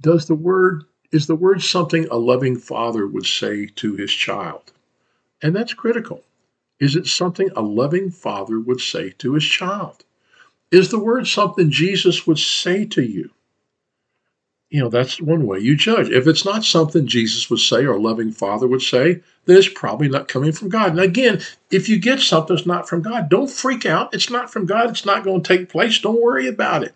Does 0.00 0.26
the 0.26 0.34
word 0.34 0.84
is 1.12 1.26
the 1.28 1.36
word 1.36 1.62
something 1.62 2.06
a 2.08 2.16
loving 2.16 2.58
father 2.58 3.06
would 3.06 3.24
say 3.24 3.66
to 3.66 3.94
his 3.94 4.12
child? 4.12 4.72
And 5.40 5.54
that's 5.54 5.72
critical. 5.72 6.24
Is 6.80 6.96
it 6.96 7.06
something 7.06 7.48
a 7.54 7.62
loving 7.62 8.10
father 8.10 8.60
would 8.60 8.80
say 8.80 9.10
to 9.18 9.34
his 9.34 9.44
child? 9.44 10.04
Is 10.72 10.90
the 10.90 10.98
word 10.98 11.28
something 11.28 11.70
Jesus 11.70 12.26
would 12.26 12.38
say 12.38 12.84
to 12.86 13.02
you? 13.02 13.30
You 14.68 14.82
know, 14.82 14.88
that's 14.88 15.20
one 15.20 15.46
way 15.46 15.60
you 15.60 15.76
judge. 15.76 16.08
If 16.08 16.26
it's 16.26 16.44
not 16.44 16.64
something 16.64 17.06
Jesus 17.06 17.48
would 17.48 17.60
say 17.60 17.84
or 17.84 17.92
a 17.92 18.00
loving 18.00 18.32
father 18.32 18.66
would 18.66 18.82
say, 18.82 19.22
then 19.44 19.56
it's 19.56 19.68
probably 19.68 20.08
not 20.08 20.26
coming 20.26 20.50
from 20.50 20.68
God. 20.68 20.90
And 20.90 21.00
again, 21.00 21.40
if 21.70 21.88
you 21.88 22.00
get 22.00 22.20
something 22.20 22.56
that's 22.56 22.66
not 22.66 22.88
from 22.88 23.02
God, 23.02 23.28
don't 23.28 23.48
freak 23.48 23.86
out. 23.86 24.12
It's 24.12 24.28
not 24.28 24.52
from 24.52 24.66
God. 24.66 24.90
It's 24.90 25.06
not 25.06 25.22
going 25.22 25.42
to 25.42 25.56
take 25.56 25.68
place. 25.68 26.00
Don't 26.00 26.20
worry 26.20 26.48
about 26.48 26.82
it. 26.82 26.94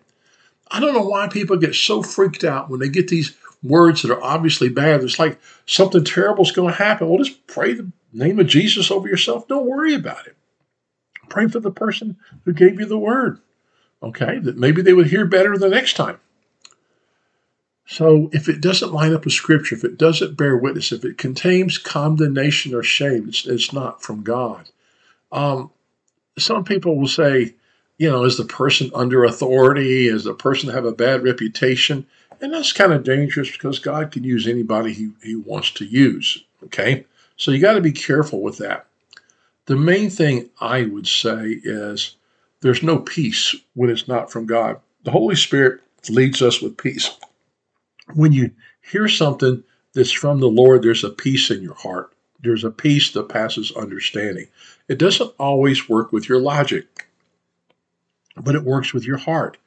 I 0.68 0.80
don't 0.80 0.94
know 0.94 1.04
why 1.06 1.28
people 1.28 1.56
get 1.56 1.74
so 1.74 2.02
freaked 2.02 2.42
out 2.42 2.68
when 2.68 2.80
they 2.80 2.88
get 2.88 3.08
these 3.08 3.36
words 3.62 4.02
that 4.02 4.10
are 4.10 4.22
obviously 4.22 4.68
bad. 4.68 5.02
It's 5.02 5.18
like 5.18 5.38
something 5.66 6.04
terrible 6.04 6.44
is 6.44 6.52
going 6.52 6.72
to 6.72 6.78
happen. 6.78 7.08
Well, 7.08 7.18
just 7.18 7.46
pray 7.46 7.74
the 7.74 7.90
name 8.12 8.40
of 8.40 8.46
Jesus 8.46 8.90
over 8.90 9.08
yourself. 9.08 9.46
Don't 9.46 9.66
worry 9.66 9.94
about 9.94 10.26
it. 10.26 10.36
Pray 11.28 11.46
for 11.46 11.60
the 11.60 11.70
person 11.70 12.16
who 12.44 12.52
gave 12.52 12.80
you 12.80 12.86
the 12.86 12.98
word. 12.98 13.40
Okay, 14.02 14.38
that 14.38 14.56
maybe 14.56 14.82
they 14.82 14.94
would 14.94 15.08
hear 15.08 15.26
better 15.26 15.56
the 15.56 15.68
next 15.68 15.94
time. 15.94 16.18
So 17.86 18.30
if 18.32 18.48
it 18.48 18.60
doesn't 18.60 18.92
line 18.92 19.14
up 19.14 19.24
with 19.24 19.34
Scripture, 19.34 19.74
if 19.74 19.84
it 19.84 19.98
doesn't 19.98 20.36
bear 20.36 20.56
witness, 20.56 20.92
if 20.92 21.04
it 21.04 21.18
contains 21.18 21.76
condemnation 21.76 22.74
or 22.74 22.82
shame, 22.82 23.28
it's, 23.28 23.46
it's 23.46 23.72
not 23.72 24.02
from 24.02 24.22
God. 24.22 24.68
Um, 25.32 25.70
some 26.38 26.64
people 26.64 26.96
will 26.96 27.08
say, 27.08 27.54
you 27.98 28.08
know, 28.08 28.24
is 28.24 28.36
the 28.36 28.44
person 28.44 28.90
under 28.94 29.24
authority? 29.24 30.06
Is 30.06 30.24
the 30.24 30.34
person 30.34 30.70
have 30.70 30.84
a 30.84 30.92
bad 30.92 31.22
reputation? 31.22 32.06
And 32.40 32.54
that's 32.54 32.72
kind 32.72 32.92
of 32.92 33.04
dangerous 33.04 33.50
because 33.50 33.78
God 33.78 34.10
can 34.10 34.24
use 34.24 34.46
anybody 34.46 34.92
he, 34.92 35.10
he 35.22 35.36
wants 35.36 35.72
to 35.72 35.84
use. 35.84 36.42
Okay? 36.64 37.04
So 37.36 37.50
you 37.50 37.60
got 37.60 37.74
to 37.74 37.80
be 37.80 37.92
careful 37.92 38.40
with 38.40 38.58
that. 38.58 38.86
The 39.66 39.76
main 39.76 40.10
thing 40.10 40.50
I 40.60 40.84
would 40.84 41.06
say 41.06 41.60
is 41.62 42.16
there's 42.60 42.82
no 42.82 42.98
peace 42.98 43.54
when 43.74 43.90
it's 43.90 44.08
not 44.08 44.30
from 44.30 44.46
God. 44.46 44.80
The 45.04 45.10
Holy 45.10 45.36
Spirit 45.36 45.80
leads 46.08 46.42
us 46.42 46.60
with 46.60 46.76
peace. 46.76 47.10
When 48.14 48.32
you 48.32 48.50
hear 48.80 49.08
something 49.08 49.62
that's 49.94 50.12
from 50.12 50.40
the 50.40 50.48
Lord, 50.48 50.82
there's 50.82 51.04
a 51.04 51.10
peace 51.10 51.50
in 51.50 51.62
your 51.62 51.74
heart. 51.74 52.12
There's 52.42 52.64
a 52.64 52.70
peace 52.70 53.10
that 53.12 53.28
passes 53.28 53.72
understanding. 53.72 54.48
It 54.88 54.98
doesn't 54.98 55.32
always 55.38 55.88
work 55.88 56.12
with 56.12 56.28
your 56.28 56.40
logic, 56.40 57.06
but 58.36 58.54
it 58.54 58.64
works 58.64 58.94
with 58.94 59.04
your 59.04 59.18
heart. 59.18 59.58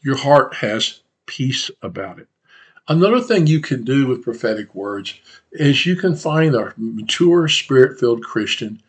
Your 0.00 0.16
heart 0.16 0.54
has 0.54 1.00
peace 1.26 1.70
about 1.82 2.18
it. 2.18 2.28
Another 2.88 3.20
thing 3.20 3.46
you 3.46 3.60
can 3.60 3.84
do 3.84 4.06
with 4.06 4.24
prophetic 4.24 4.74
words 4.74 5.14
is 5.52 5.86
you 5.86 5.94
can 5.94 6.16
find 6.16 6.54
a 6.54 6.72
mature, 6.76 7.46
spirit 7.46 8.00
filled 8.00 8.24
Christian, 8.24 8.82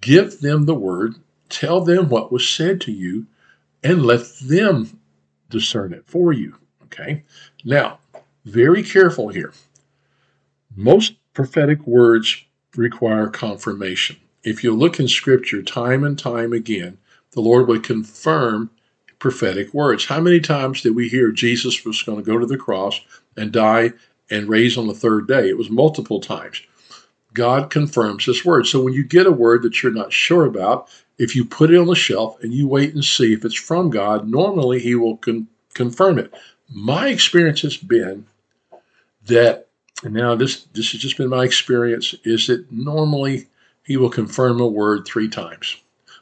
give 0.00 0.40
them 0.40 0.66
the 0.66 0.74
word, 0.74 1.16
tell 1.48 1.80
them 1.80 2.08
what 2.08 2.30
was 2.30 2.48
said 2.48 2.80
to 2.82 2.92
you, 2.92 3.26
and 3.82 4.04
let 4.04 4.24
them 4.42 5.00
discern 5.48 5.92
it 5.92 6.06
for 6.06 6.32
you. 6.32 6.54
Okay? 6.84 7.24
Now, 7.64 7.98
very 8.44 8.82
careful 8.82 9.28
here. 9.28 9.52
Most 10.74 11.14
prophetic 11.34 11.86
words 11.86 12.44
require 12.76 13.28
confirmation. 13.28 14.16
If 14.42 14.64
you 14.64 14.74
look 14.74 14.98
in 14.98 15.08
Scripture 15.08 15.62
time 15.62 16.04
and 16.04 16.18
time 16.18 16.52
again, 16.52 16.98
the 17.32 17.40
Lord 17.40 17.68
would 17.68 17.84
confirm 17.84 18.70
prophetic 19.18 19.74
words. 19.74 20.06
How 20.06 20.20
many 20.20 20.40
times 20.40 20.82
did 20.82 20.94
we 20.94 21.08
hear 21.08 21.30
Jesus 21.30 21.84
was 21.84 22.02
going 22.02 22.18
to 22.18 22.24
go 22.24 22.38
to 22.38 22.46
the 22.46 22.56
cross 22.56 23.00
and 23.36 23.52
die 23.52 23.92
and 24.30 24.48
raise 24.48 24.78
on 24.78 24.86
the 24.86 24.94
third 24.94 25.28
day? 25.28 25.48
It 25.48 25.58
was 25.58 25.70
multiple 25.70 26.20
times. 26.20 26.62
God 27.34 27.70
confirms 27.70 28.24
his 28.24 28.44
word. 28.44 28.66
So 28.66 28.82
when 28.82 28.94
you 28.94 29.04
get 29.04 29.26
a 29.26 29.32
word 29.32 29.62
that 29.62 29.82
you're 29.82 29.92
not 29.92 30.12
sure 30.12 30.46
about, 30.46 30.88
if 31.18 31.36
you 31.36 31.44
put 31.44 31.70
it 31.70 31.78
on 31.78 31.86
the 31.86 31.94
shelf 31.94 32.42
and 32.42 32.52
you 32.52 32.66
wait 32.66 32.94
and 32.94 33.04
see 33.04 33.32
if 33.32 33.44
it's 33.44 33.54
from 33.54 33.90
God, 33.90 34.28
normally 34.28 34.80
he 34.80 34.94
will 34.94 35.18
con- 35.18 35.46
confirm 35.74 36.18
it. 36.18 36.32
My 36.72 37.08
experience 37.08 37.60
has 37.60 37.76
been 37.76 38.26
that, 39.26 39.68
and 40.02 40.14
now 40.14 40.34
this 40.34 40.64
this 40.72 40.92
has 40.92 41.00
just 41.00 41.16
been 41.16 41.28
my 41.28 41.44
experience, 41.44 42.14
is 42.24 42.46
that 42.46 42.70
normally 42.70 43.48
he 43.84 43.96
will 43.96 44.10
confirm 44.10 44.60
a 44.60 44.66
word 44.66 45.06
three 45.06 45.28
times. 45.28 45.76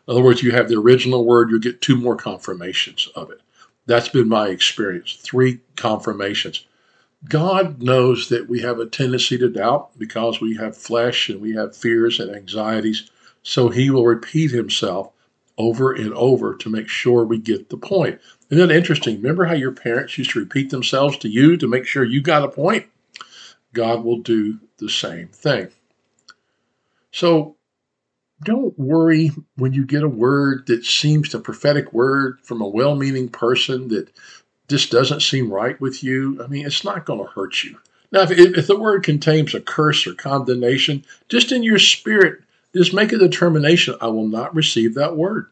In 0.07 0.13
other 0.13 0.23
words, 0.23 0.43
you 0.43 0.53
have 0.53 0.69
the 0.69 0.79
original 0.79 1.25
word, 1.25 1.51
you 1.51 1.61
get 1.61 1.83
two 1.83 1.97
more 1.97 2.17
confirmations 2.17 3.09
of 3.15 3.31
it. 3.31 3.41
That's 3.87 4.09
been 4.09 4.29
my 4.29 4.49
experience. 4.49 5.15
Three 5.15 5.61
confirmations. 5.77 6.67
God 7.29 7.83
knows 7.83 8.29
that 8.29 8.49
we 8.49 8.61
have 8.61 8.79
a 8.79 8.87
tendency 8.87 9.39
to 9.39 9.49
doubt 9.49 9.99
because 9.99 10.41
we 10.41 10.57
have 10.57 10.77
flesh 10.77 11.29
and 11.29 11.41
we 11.41 11.55
have 11.55 11.77
fears 11.77 12.21
and 12.21 12.35
anxieties. 12.35 13.11
So 13.43 13.69
he 13.69 13.91
will 13.91 14.05
repeat 14.05 14.51
himself 14.51 15.11
over 15.57 15.93
and 15.93 16.15
over 16.15 16.55
to 16.55 16.71
make 16.71 16.89
sure 16.89 17.25
we 17.25 17.39
get 17.39 17.69
the 17.69 17.77
point. 17.77 18.21
Isn't 18.51 18.69
that 18.69 18.75
interesting? 18.75 19.17
Remember 19.17 19.45
how 19.45 19.55
your 19.55 19.73
parents 19.73 20.17
used 20.17 20.31
to 20.31 20.41
repeat 20.41 20.71
themselves 20.71 21.19
to 21.19 21.29
you 21.29 21.57
to 21.57 21.69
make 21.69 21.87
sure 21.87 22.05
you 22.05 22.23
got 22.23 22.45
a 22.45 22.49
point? 22.49 22.87
God 23.75 24.05
will 24.05 24.19
do 24.19 24.59
the 24.79 24.89
same 24.89 25.29
thing. 25.29 25.69
So 27.13 27.57
don't 28.43 28.79
worry 28.79 29.33
when 29.57 29.73
you 29.73 29.85
get 29.85 30.03
a 30.03 30.09
word 30.09 30.67
that 30.69 30.85
seems 30.85 31.35
a 31.35 31.41
prophetic 31.41 31.93
word 31.93 32.39
from 32.43 32.61
a 32.61 32.69
well 32.69 32.95
meaning 32.95 33.29
person 33.29 33.89
that 33.89 34.11
just 34.69 34.91
doesn't 34.91 35.21
seem 35.21 35.53
right 35.53 35.81
with 35.81 36.03
you. 36.03 36.43
I 36.43 36.47
mean, 36.47 36.67
it's 36.67 36.85
not 36.85 37.05
going 37.05 37.21
to 37.21 37.31
hurt 37.31 37.65
you. 37.65 37.79
Now, 38.13 38.23
if, 38.23 38.31
if 38.31 38.67
the 38.67 38.79
word 38.79 39.03
contains 39.03 39.55
a 39.55 39.61
curse 39.61 40.07
or 40.07 40.15
condemnation, 40.15 41.05
just 41.29 41.53
in 41.53 41.63
your 41.63 41.79
spirit, 41.79 42.43
just 42.75 42.95
make 42.95 43.13
a 43.13 43.19
determination 43.19 43.97
I 44.01 44.09
will 44.09 44.29
not 44.29 44.55
receive 44.55 44.95
that 44.95 45.17
word. 45.17 45.47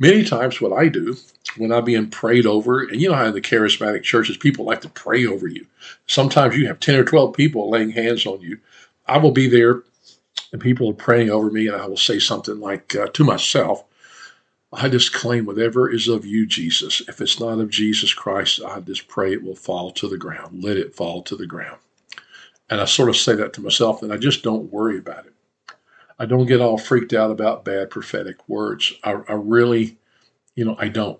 Many 0.00 0.24
times, 0.24 0.60
what 0.60 0.72
I 0.72 0.88
do 0.88 1.16
when 1.58 1.72
I'm 1.72 1.84
being 1.84 2.10
prayed 2.10 2.46
over, 2.46 2.82
and 2.82 3.00
you 3.00 3.10
know 3.10 3.14
how 3.14 3.26
in 3.26 3.34
the 3.34 3.40
charismatic 3.40 4.02
churches 4.02 4.36
people 4.36 4.64
like 4.64 4.80
to 4.80 4.88
pray 4.88 5.26
over 5.26 5.46
you. 5.46 5.66
Sometimes 6.08 6.56
you 6.56 6.66
have 6.66 6.80
10 6.80 6.96
or 6.96 7.04
12 7.04 7.34
people 7.34 7.70
laying 7.70 7.90
hands 7.90 8.26
on 8.26 8.40
you. 8.40 8.58
I 9.06 9.18
will 9.18 9.32
be 9.32 9.48
there 9.48 9.82
and 10.52 10.60
people 10.60 10.90
are 10.90 10.94
praying 10.94 11.30
over 11.30 11.50
me, 11.50 11.68
and 11.68 11.76
I 11.76 11.86
will 11.86 11.96
say 11.96 12.18
something 12.18 12.60
like 12.60 12.96
uh, 12.96 13.08
to 13.08 13.24
myself, 13.24 13.84
I 14.72 14.88
just 14.88 15.12
claim 15.12 15.46
whatever 15.46 15.90
is 15.90 16.08
of 16.08 16.24
you, 16.24 16.46
Jesus. 16.46 17.02
If 17.08 17.20
it's 17.20 17.40
not 17.40 17.58
of 17.60 17.70
Jesus 17.70 18.14
Christ, 18.14 18.60
I 18.64 18.80
just 18.80 19.08
pray 19.08 19.32
it 19.32 19.42
will 19.42 19.56
fall 19.56 19.90
to 19.92 20.08
the 20.08 20.18
ground. 20.18 20.62
Let 20.62 20.76
it 20.76 20.94
fall 20.94 21.22
to 21.24 21.36
the 21.36 21.46
ground. 21.46 21.78
And 22.68 22.80
I 22.80 22.84
sort 22.84 23.08
of 23.08 23.16
say 23.16 23.34
that 23.34 23.52
to 23.54 23.60
myself, 23.60 24.02
and 24.02 24.12
I 24.12 24.16
just 24.16 24.42
don't 24.42 24.72
worry 24.72 24.98
about 24.98 25.26
it. 25.26 25.34
I 26.20 26.26
don't 26.26 26.44
get 26.44 26.60
all 26.60 26.76
freaked 26.76 27.14
out 27.14 27.30
about 27.30 27.64
bad 27.64 27.88
prophetic 27.88 28.46
words. 28.46 28.92
I, 29.02 29.12
I 29.26 29.32
really, 29.32 29.96
you 30.54 30.66
know, 30.66 30.76
I 30.78 30.88
don't. 30.88 31.18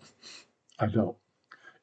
I 0.78 0.87
don't. 0.87 1.16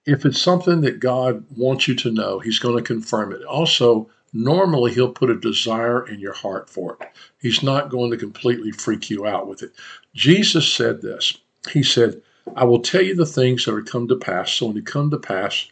If 0.05 0.23
it's 0.23 0.39
something 0.39 0.81
that 0.81 0.99
God 0.99 1.43
wants 1.55 1.87
you 1.87 1.95
to 1.95 2.11
know, 2.11 2.37
He's 2.37 2.59
going 2.59 2.77
to 2.77 2.83
confirm 2.83 3.33
it. 3.33 3.43
Also, 3.43 4.07
normally 4.33 4.93
He'll 4.93 5.11
put 5.11 5.31
a 5.31 5.35
desire 5.35 6.07
in 6.07 6.19
your 6.19 6.33
heart 6.33 6.69
for 6.69 6.95
it. 7.01 7.09
He's 7.41 7.63
not 7.63 7.89
going 7.89 8.11
to 8.11 8.17
completely 8.17 8.71
freak 8.71 9.09
you 9.09 9.25
out 9.25 9.47
with 9.47 9.63
it. 9.63 9.71
Jesus 10.13 10.71
said 10.71 11.01
this 11.01 11.39
he 11.71 11.81
said, 11.81 12.21
I 12.55 12.65
will 12.65 12.81
tell 12.81 13.01
you 13.01 13.15
the 13.15 13.25
things 13.25 13.65
that 13.65 13.73
are 13.73 13.81
come 13.81 14.07
to 14.09 14.15
pass. 14.15 14.53
So 14.53 14.67
when 14.67 14.75
they 14.75 14.81
come 14.81 15.09
to 15.11 15.17
pass, 15.17 15.69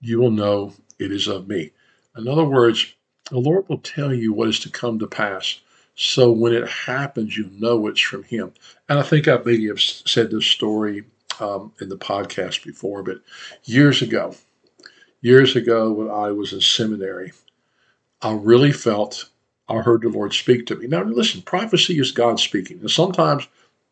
you 0.00 0.20
will 0.20 0.30
know 0.30 0.74
it 1.00 1.10
is 1.12 1.26
of 1.26 1.48
me. 1.48 1.72
In 2.16 2.28
other 2.28 2.44
words, 2.44 2.94
the 3.30 3.38
Lord 3.38 3.68
will 3.68 3.78
tell 3.78 4.14
you 4.14 4.32
what 4.32 4.48
is 4.48 4.60
to 4.60 4.70
come 4.70 5.00
to 5.00 5.06
pass. 5.08 5.60
So 6.00 6.30
when 6.30 6.54
it 6.54 6.68
happens, 6.68 7.36
you 7.36 7.50
know 7.58 7.88
it's 7.88 8.00
from 8.00 8.22
Him. 8.22 8.52
And 8.88 9.00
I 9.00 9.02
think 9.02 9.26
I 9.26 9.36
maybe 9.44 9.66
have 9.66 9.80
said 9.80 10.30
this 10.30 10.46
story 10.46 11.02
um, 11.40 11.72
in 11.80 11.88
the 11.88 11.96
podcast 11.96 12.64
before, 12.64 13.02
but 13.02 13.18
years 13.64 14.00
ago, 14.00 14.36
years 15.22 15.56
ago 15.56 15.90
when 15.90 16.08
I 16.08 16.30
was 16.30 16.52
in 16.52 16.60
seminary, 16.60 17.32
I 18.22 18.32
really 18.32 18.70
felt 18.70 19.28
I 19.68 19.78
heard 19.78 20.02
the 20.02 20.08
Lord 20.08 20.32
speak 20.32 20.66
to 20.66 20.76
me. 20.76 20.86
Now, 20.86 21.02
listen, 21.02 21.42
prophecy 21.42 21.98
is 21.98 22.12
God 22.12 22.38
speaking. 22.38 22.78
And 22.78 22.90
sometimes 22.90 23.48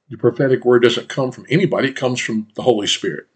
the 0.09 0.17
prophetic 0.17 0.65
word 0.65 0.85
doesn't 0.85 1.09
come 1.09 1.33
from 1.33 1.47
anybody, 1.51 1.89
it 1.89 1.97
comes 1.97 2.21
from 2.21 2.47
the 2.55 2.63
Holy 2.63 2.87
Spirit. 2.87 3.27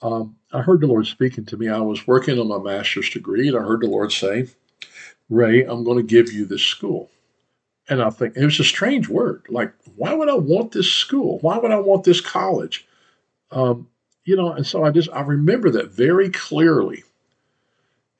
Um, 0.00 0.36
I 0.50 0.62
heard 0.62 0.80
the 0.80 0.86
Lord 0.86 1.06
speaking 1.06 1.44
to 1.44 1.58
me. 1.58 1.68
I 1.68 1.80
was 1.80 2.06
working 2.06 2.38
on 2.38 2.48
my 2.48 2.58
master's 2.58 3.10
degree, 3.10 3.48
and 3.48 3.56
I 3.58 3.60
heard 3.60 3.82
the 3.82 3.86
Lord 3.86 4.12
say, 4.12 4.46
Ray, 5.28 5.64
I'm 5.64 5.84
going 5.84 5.98
to 5.98 6.02
give 6.02 6.32
you 6.32 6.46
this 6.46 6.62
school. 6.62 7.10
And 7.88 8.02
I 8.02 8.10
think 8.10 8.36
it 8.36 8.44
was 8.44 8.60
a 8.60 8.64
strange 8.64 9.08
word. 9.08 9.46
Like, 9.48 9.72
why 9.96 10.12
would 10.12 10.28
I 10.28 10.34
want 10.34 10.72
this 10.72 10.92
school? 10.92 11.38
Why 11.40 11.58
would 11.58 11.70
I 11.70 11.78
want 11.78 12.04
this 12.04 12.20
college? 12.20 12.86
Um, 13.50 13.88
you 14.24 14.36
know, 14.36 14.52
and 14.52 14.66
so 14.66 14.84
I 14.84 14.90
just 14.90 15.08
I 15.12 15.22
remember 15.22 15.70
that 15.70 15.90
very 15.90 16.30
clearly. 16.30 17.04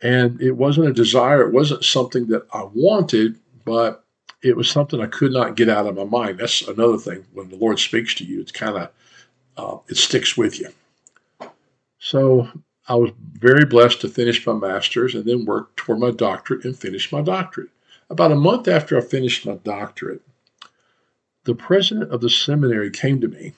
And 0.00 0.40
it 0.40 0.52
wasn't 0.52 0.88
a 0.88 0.92
desire, 0.92 1.42
it 1.42 1.52
wasn't 1.52 1.84
something 1.84 2.28
that 2.28 2.46
I 2.52 2.62
wanted, 2.72 3.38
but 3.64 4.04
it 4.42 4.56
was 4.56 4.70
something 4.70 5.00
I 5.00 5.06
could 5.06 5.32
not 5.32 5.56
get 5.56 5.68
out 5.68 5.86
of 5.86 5.96
my 5.96 6.04
mind. 6.04 6.38
That's 6.38 6.62
another 6.62 6.98
thing. 6.98 7.26
When 7.32 7.48
the 7.48 7.56
Lord 7.56 7.78
speaks 7.78 8.14
to 8.14 8.24
you, 8.24 8.40
it's 8.40 8.52
kind 8.52 8.76
of 8.76 8.90
uh, 9.56 9.78
it 9.88 9.96
sticks 9.96 10.36
with 10.36 10.60
you. 10.60 10.68
So 11.98 12.48
I 12.86 12.94
was 12.94 13.10
very 13.34 13.64
blessed 13.64 14.00
to 14.02 14.08
finish 14.08 14.46
my 14.46 14.54
master's 14.54 15.14
and 15.14 15.24
then 15.24 15.44
work 15.44 15.76
toward 15.76 15.98
my 15.98 16.12
doctorate 16.12 16.64
and 16.64 16.78
finish 16.78 17.12
my 17.12 17.20
doctorate. 17.20 17.70
About 18.10 18.32
a 18.32 18.36
month 18.36 18.68
after 18.68 18.96
I 18.96 19.02
finished 19.02 19.44
my 19.44 19.56
doctorate, 19.56 20.22
the 21.44 21.54
president 21.54 22.10
of 22.10 22.22
the 22.22 22.30
seminary 22.30 22.90
came 22.90 23.20
to 23.20 23.28
me 23.28 23.52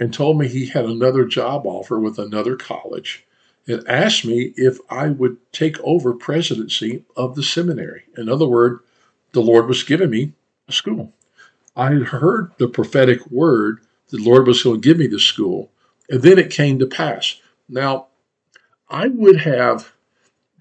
and 0.00 0.12
told 0.12 0.36
me 0.36 0.48
he 0.48 0.66
had 0.66 0.84
another 0.84 1.24
job 1.24 1.64
offer 1.64 2.00
with 2.00 2.18
another 2.18 2.56
college 2.56 3.24
and 3.68 3.86
asked 3.88 4.24
me 4.24 4.52
if 4.56 4.78
I 4.90 5.08
would 5.08 5.36
take 5.52 5.78
over 5.80 6.12
presidency 6.12 7.04
of 7.16 7.36
the 7.36 7.42
seminary. 7.44 8.02
In 8.18 8.28
other 8.28 8.46
words, 8.46 8.82
the 9.32 9.40
Lord 9.40 9.68
was 9.68 9.84
giving 9.84 10.10
me 10.10 10.32
a 10.68 10.72
school. 10.72 11.12
I 11.76 11.92
had 11.92 12.02
heard 12.02 12.52
the 12.58 12.68
prophetic 12.68 13.24
word 13.30 13.80
the 14.10 14.18
Lord 14.18 14.46
was 14.46 14.62
going 14.62 14.80
to 14.80 14.88
give 14.88 14.98
me 14.98 15.06
the 15.06 15.18
school, 15.20 15.70
and 16.08 16.20
then 16.22 16.38
it 16.38 16.50
came 16.50 16.78
to 16.78 16.86
pass. 16.86 17.40
Now, 17.68 18.08
I 18.88 19.08
would 19.08 19.40
have 19.40 19.92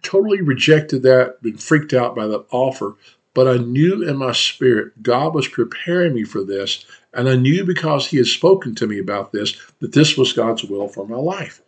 totally 0.02 0.42
rejected 0.42 1.04
that, 1.04 1.42
been 1.42 1.58
freaked 1.58 1.94
out 1.94 2.16
by 2.16 2.28
that 2.28 2.46
offer, 2.52 2.96
but 3.34 3.48
I 3.48 3.58
knew 3.58 4.04
in 4.08 4.18
my 4.18 4.32
spirit 4.32 5.02
God 5.02 5.34
was 5.34 5.48
preparing 5.48 6.14
me 6.14 6.24
for 6.24 6.44
this, 6.44 6.86
and 7.14 7.30
I 7.30 7.36
knew 7.36 7.64
because 7.64 8.08
He 8.08 8.18
had 8.18 8.28
spoken 8.28 8.76
to 8.76 8.88
me 8.88 9.00
about 9.00 9.32
this 9.32 9.56
that 9.80 9.94
this 9.94 10.18
was 10.18 10.34
God's 10.34 10.64
will 10.64 10.88
for 10.88 11.08
my 11.08 11.18
life. 11.18 11.62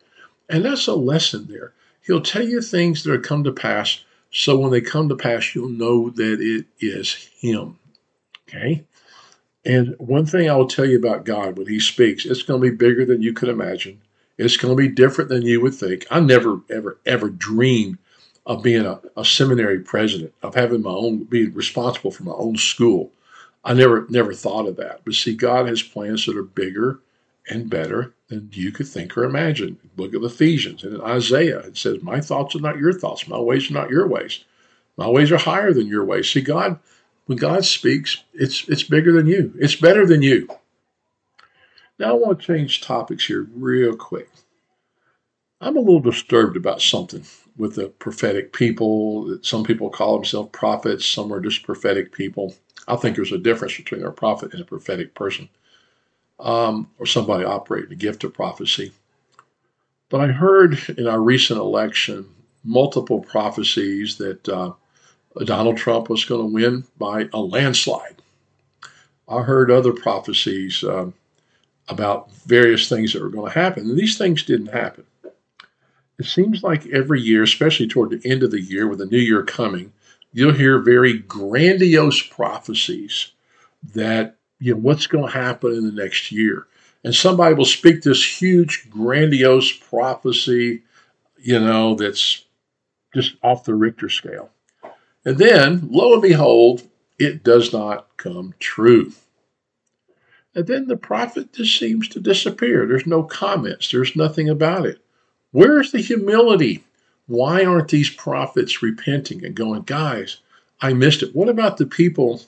And 0.49 0.63
that's 0.63 0.87
a 0.87 0.95
lesson 0.95 1.47
there. 1.49 1.73
He'll 2.01 2.21
tell 2.21 2.43
you 2.43 2.61
things 2.61 3.03
that 3.03 3.13
are 3.13 3.19
come 3.19 3.43
to 3.43 3.51
pass 3.51 4.03
so 4.35 4.57
when 4.57 4.71
they 4.71 4.81
come 4.81 5.07
to 5.07 5.15
pass, 5.15 5.55
you'll 5.55 5.69
know 5.69 6.09
that 6.09 6.41
it 6.41 6.65
is 6.81 7.29
Him. 7.39 7.79
Okay? 8.49 8.83
And 9.63 9.95
one 9.97 10.25
thing 10.25 10.49
I 10.49 10.55
will 10.57 10.67
tell 10.67 10.85
you 10.85 10.97
about 10.97 11.23
God 11.23 11.57
when 11.57 11.67
He 11.67 11.79
speaks, 11.79 12.25
it's 12.25 12.43
going 12.43 12.61
to 12.61 12.69
be 12.69 12.75
bigger 12.75 13.05
than 13.05 13.21
you 13.21 13.31
could 13.31 13.47
imagine. 13.47 14.01
It's 14.37 14.57
going 14.57 14.75
to 14.75 14.77
be 14.77 14.89
different 14.89 15.29
than 15.29 15.43
you 15.43 15.61
would 15.61 15.73
think. 15.73 16.05
I 16.11 16.19
never, 16.19 16.59
ever, 16.69 16.99
ever 17.05 17.29
dreamed 17.29 17.97
of 18.45 18.61
being 18.61 18.85
a, 18.85 18.99
a 19.17 19.25
seminary 19.25 19.79
president, 19.79 20.33
of 20.43 20.55
having 20.55 20.81
my 20.81 20.91
own, 20.91 21.23
being 21.23 21.53
responsible 21.53 22.11
for 22.11 22.23
my 22.23 22.33
own 22.33 22.57
school. 22.57 23.11
I 23.63 23.73
never, 23.73 24.05
never 24.09 24.33
thought 24.33 24.67
of 24.67 24.75
that. 24.77 25.01
But 25.03 25.15
see, 25.15 25.35
God 25.35 25.67
has 25.67 25.81
plans 25.81 26.25
that 26.25 26.37
are 26.37 26.43
bigger 26.43 26.99
and 27.49 27.69
better 27.69 28.13
than 28.27 28.49
you 28.53 28.71
could 28.71 28.87
think 28.87 29.17
or 29.17 29.23
imagine. 29.23 29.77
Book 29.95 30.13
of 30.13 30.23
Ephesians 30.23 30.83
and 30.83 30.95
in 30.95 31.01
Isaiah. 31.01 31.59
It 31.59 31.77
says, 31.77 32.01
My 32.01 32.21
thoughts 32.21 32.55
are 32.55 32.59
not 32.59 32.77
your 32.77 32.93
thoughts, 32.93 33.27
my 33.27 33.39
ways 33.39 33.69
are 33.69 33.73
not 33.73 33.89
your 33.89 34.07
ways. 34.07 34.43
My 34.97 35.09
ways 35.09 35.31
are 35.31 35.37
higher 35.37 35.73
than 35.73 35.87
your 35.87 36.05
ways. 36.05 36.31
See, 36.31 36.41
God, 36.41 36.79
when 37.25 37.37
God 37.37 37.65
speaks, 37.65 38.23
it's 38.33 38.67
it's 38.69 38.83
bigger 38.83 39.11
than 39.11 39.27
you. 39.27 39.53
It's 39.59 39.75
better 39.75 40.05
than 40.05 40.21
you. 40.21 40.47
Now 41.99 42.11
I 42.11 42.13
want 42.13 42.39
to 42.39 42.45
change 42.45 42.81
topics 42.81 43.25
here 43.25 43.47
real 43.55 43.95
quick. 43.95 44.29
I'm 45.59 45.77
a 45.77 45.79
little 45.79 45.99
disturbed 45.99 46.55
about 46.55 46.81
something 46.81 47.25
with 47.57 47.75
the 47.75 47.87
prophetic 47.87 48.53
people. 48.53 49.37
Some 49.41 49.63
people 49.63 49.89
call 49.89 50.15
themselves 50.15 50.49
prophets, 50.51 51.05
some 51.05 51.31
are 51.33 51.39
just 51.39 51.63
prophetic 51.63 52.11
people. 52.11 52.55
I 52.87 52.95
think 52.95 53.15
there's 53.15 53.31
a 53.31 53.37
difference 53.37 53.77
between 53.77 54.03
a 54.03 54.11
prophet 54.11 54.53
and 54.53 54.61
a 54.61 54.65
prophetic 54.65 55.13
person 55.15 55.49
um, 56.39 56.89
or 56.99 57.05
somebody 57.05 57.45
operating 57.45 57.89
the 57.89 57.95
gift 57.95 58.23
of 58.23 58.33
prophecy. 58.33 58.91
But 60.09 60.21
I 60.21 60.27
heard 60.27 60.77
in 60.97 61.07
our 61.07 61.19
recent 61.19 61.59
election 61.59 62.27
multiple 62.63 63.19
prophecies 63.21 64.17
that 64.17 64.47
uh, 64.49 64.73
Donald 65.43 65.77
Trump 65.77 66.09
was 66.09 66.25
going 66.25 66.41
to 66.41 66.53
win 66.53 66.83
by 66.97 67.29
a 67.33 67.39
landslide. 67.39 68.21
I 69.27 69.41
heard 69.41 69.71
other 69.71 69.93
prophecies 69.93 70.83
um, 70.83 71.13
about 71.89 72.31
various 72.31 72.87
things 72.87 73.13
that 73.13 73.21
were 73.21 73.29
going 73.29 73.51
to 73.51 73.59
happen, 73.59 73.89
and 73.89 73.97
these 73.97 74.17
things 74.17 74.43
didn't 74.43 74.67
happen. 74.67 75.05
It 76.17 76.25
seems 76.25 76.63
like 76.63 76.87
every 76.87 77.21
year, 77.21 77.43
especially 77.43 77.87
toward 77.87 78.09
the 78.11 78.29
end 78.29 78.43
of 78.43 78.51
the 78.51 78.61
year 78.61 78.87
with 78.87 78.99
the 78.99 79.05
new 79.05 79.17
year 79.17 79.43
coming, 79.43 79.91
you'll 80.31 80.53
hear 80.53 80.79
very 80.79 81.19
grandiose 81.19 82.21
prophecies 82.21 83.31
that 83.93 84.37
you 84.59 84.73
know, 84.73 84.79
what's 84.79 85.07
going 85.07 85.25
to 85.25 85.31
happen 85.31 85.73
in 85.73 85.85
the 85.85 86.03
next 86.03 86.31
year. 86.31 86.67
And 87.03 87.13
somebody 87.13 87.53
will 87.53 87.65
speak 87.65 88.01
this 88.01 88.41
huge, 88.41 88.89
grandiose 88.89 89.71
prophecy, 89.71 90.83
you 91.37 91.59
know, 91.59 91.95
that's 91.95 92.43
just 93.13 93.35
off 93.43 93.63
the 93.63 93.75
Richter 93.75 94.09
scale. 94.09 94.49
And 95.23 95.37
then, 95.37 95.87
lo 95.91 96.13
and 96.13 96.21
behold, 96.21 96.83
it 97.19 97.43
does 97.43 97.71
not 97.71 98.17
come 98.17 98.53
true. 98.59 99.11
And 100.55 100.65
then 100.67 100.87
the 100.87 100.97
prophet 100.97 101.53
just 101.53 101.77
seems 101.77 102.07
to 102.09 102.19
disappear. 102.19 102.85
There's 102.85 103.05
no 103.05 103.23
comments, 103.23 103.91
there's 103.91 104.15
nothing 104.15 104.49
about 104.49 104.85
it. 104.85 105.04
Where's 105.55 105.91
the 105.91 106.01
humility? 106.01 106.83
Why 107.27 107.63
aren't 107.63 107.87
these 107.87 108.09
prophets 108.09 108.83
repenting 108.83 109.45
and 109.45 109.55
going, 109.55 109.83
guys, 109.83 110.37
I 110.81 110.93
missed 110.93 111.23
it? 111.23 111.33
What 111.35 111.49
about 111.49 111.77
the 111.77 111.85
people 111.85 112.41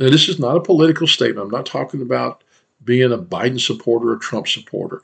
now, 0.00 0.08
this 0.08 0.30
is 0.30 0.38
not 0.38 0.56
a 0.56 0.62
political 0.62 1.06
statement. 1.06 1.44
I'm 1.44 1.50
not 1.50 1.66
talking 1.66 2.00
about 2.00 2.42
being 2.82 3.12
a 3.12 3.18
Biden 3.18 3.60
supporter 3.60 4.08
or 4.08 4.16
a 4.16 4.18
Trump 4.18 4.48
supporter. 4.48 5.02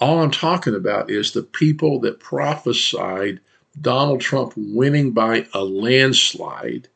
All 0.00 0.22
I'm 0.22 0.30
talking 0.30 0.74
about 0.74 1.10
is 1.10 1.32
the 1.32 1.42
people 1.42 2.00
that 2.00 2.18
prophesied 2.18 3.40
Donald 3.82 4.22
Trump 4.22 4.54
winning 4.56 5.10
by 5.10 5.46
a 5.52 5.62
landslide. 5.62 6.88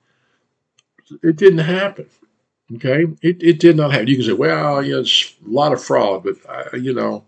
It 1.23 1.37
didn't 1.37 1.59
happen. 1.59 2.07
Okay, 2.77 3.05
it, 3.21 3.43
it 3.43 3.61
did 3.61 3.77
not 3.77 3.93
happen. 3.93 4.09
You 4.09 4.17
can 4.17 4.25
say, 4.25 4.33
well, 4.33 4.83
you 4.83 4.99
it's 4.99 5.35
a 5.47 5.51
lot 5.51 5.75
of 5.75 5.85
fraud, 5.85 6.25
but 6.25 6.37
uh, 6.49 6.79
you 6.79 6.95
know, 6.95 7.25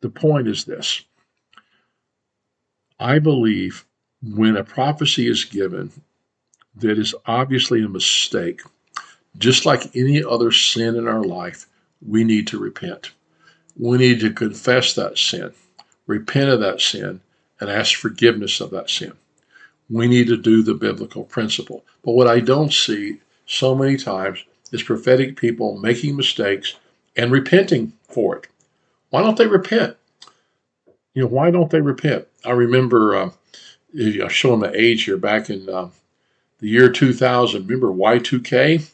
the 0.00 0.08
point 0.10 0.48
is 0.48 0.64
this. 0.64 1.02
I 3.00 3.18
believe 3.18 3.84
when 4.22 4.56
a 4.56 4.64
prophecy 4.64 5.28
is 5.28 5.44
given, 5.44 5.92
that 6.76 6.98
is 6.98 7.14
obviously 7.26 7.82
a 7.82 7.88
mistake, 7.88 8.60
just 9.36 9.66
like 9.66 9.94
any 9.96 10.22
other 10.22 10.50
sin 10.52 10.96
in 10.96 11.06
our 11.08 11.24
life, 11.24 11.66
we 12.06 12.24
need 12.24 12.46
to 12.48 12.58
repent. 12.58 13.12
We 13.76 13.98
need 13.98 14.20
to 14.20 14.32
confess 14.32 14.94
that 14.94 15.18
sin, 15.18 15.52
repent 16.06 16.50
of 16.50 16.60
that 16.60 16.80
sin, 16.80 17.20
and 17.60 17.70
ask 17.70 17.96
forgiveness 17.98 18.60
of 18.60 18.70
that 18.70 18.90
sin. 18.90 19.12
We 19.90 20.06
need 20.06 20.26
to 20.28 20.36
do 20.36 20.62
the 20.62 20.74
biblical 20.74 21.24
principle. 21.24 21.84
But 22.04 22.12
what 22.12 22.28
I 22.28 22.40
don't 22.40 22.72
see 22.72 23.20
so 23.46 23.74
many 23.74 23.96
times 23.96 24.44
is 24.72 24.82
prophetic 24.82 25.36
people 25.36 25.78
making 25.78 26.16
mistakes 26.16 26.74
and 27.16 27.32
repenting 27.32 27.92
for 28.08 28.36
it. 28.36 28.48
Why 29.10 29.22
don't 29.22 29.36
they 29.36 29.46
repent? 29.46 29.96
You 31.14 31.22
know, 31.22 31.28
why 31.28 31.50
don't 31.50 31.70
they 31.70 31.80
repent? 31.80 32.26
I 32.44 32.50
remember, 32.50 33.16
uh, 33.16 33.30
showing 34.28 34.60
my 34.60 34.70
age 34.74 35.04
here, 35.04 35.16
back 35.16 35.50
in 35.50 35.68
uh, 35.68 35.88
the 36.58 36.68
year 36.68 36.90
2000. 36.90 37.66
Remember 37.66 37.88
Y2K? 37.88 38.90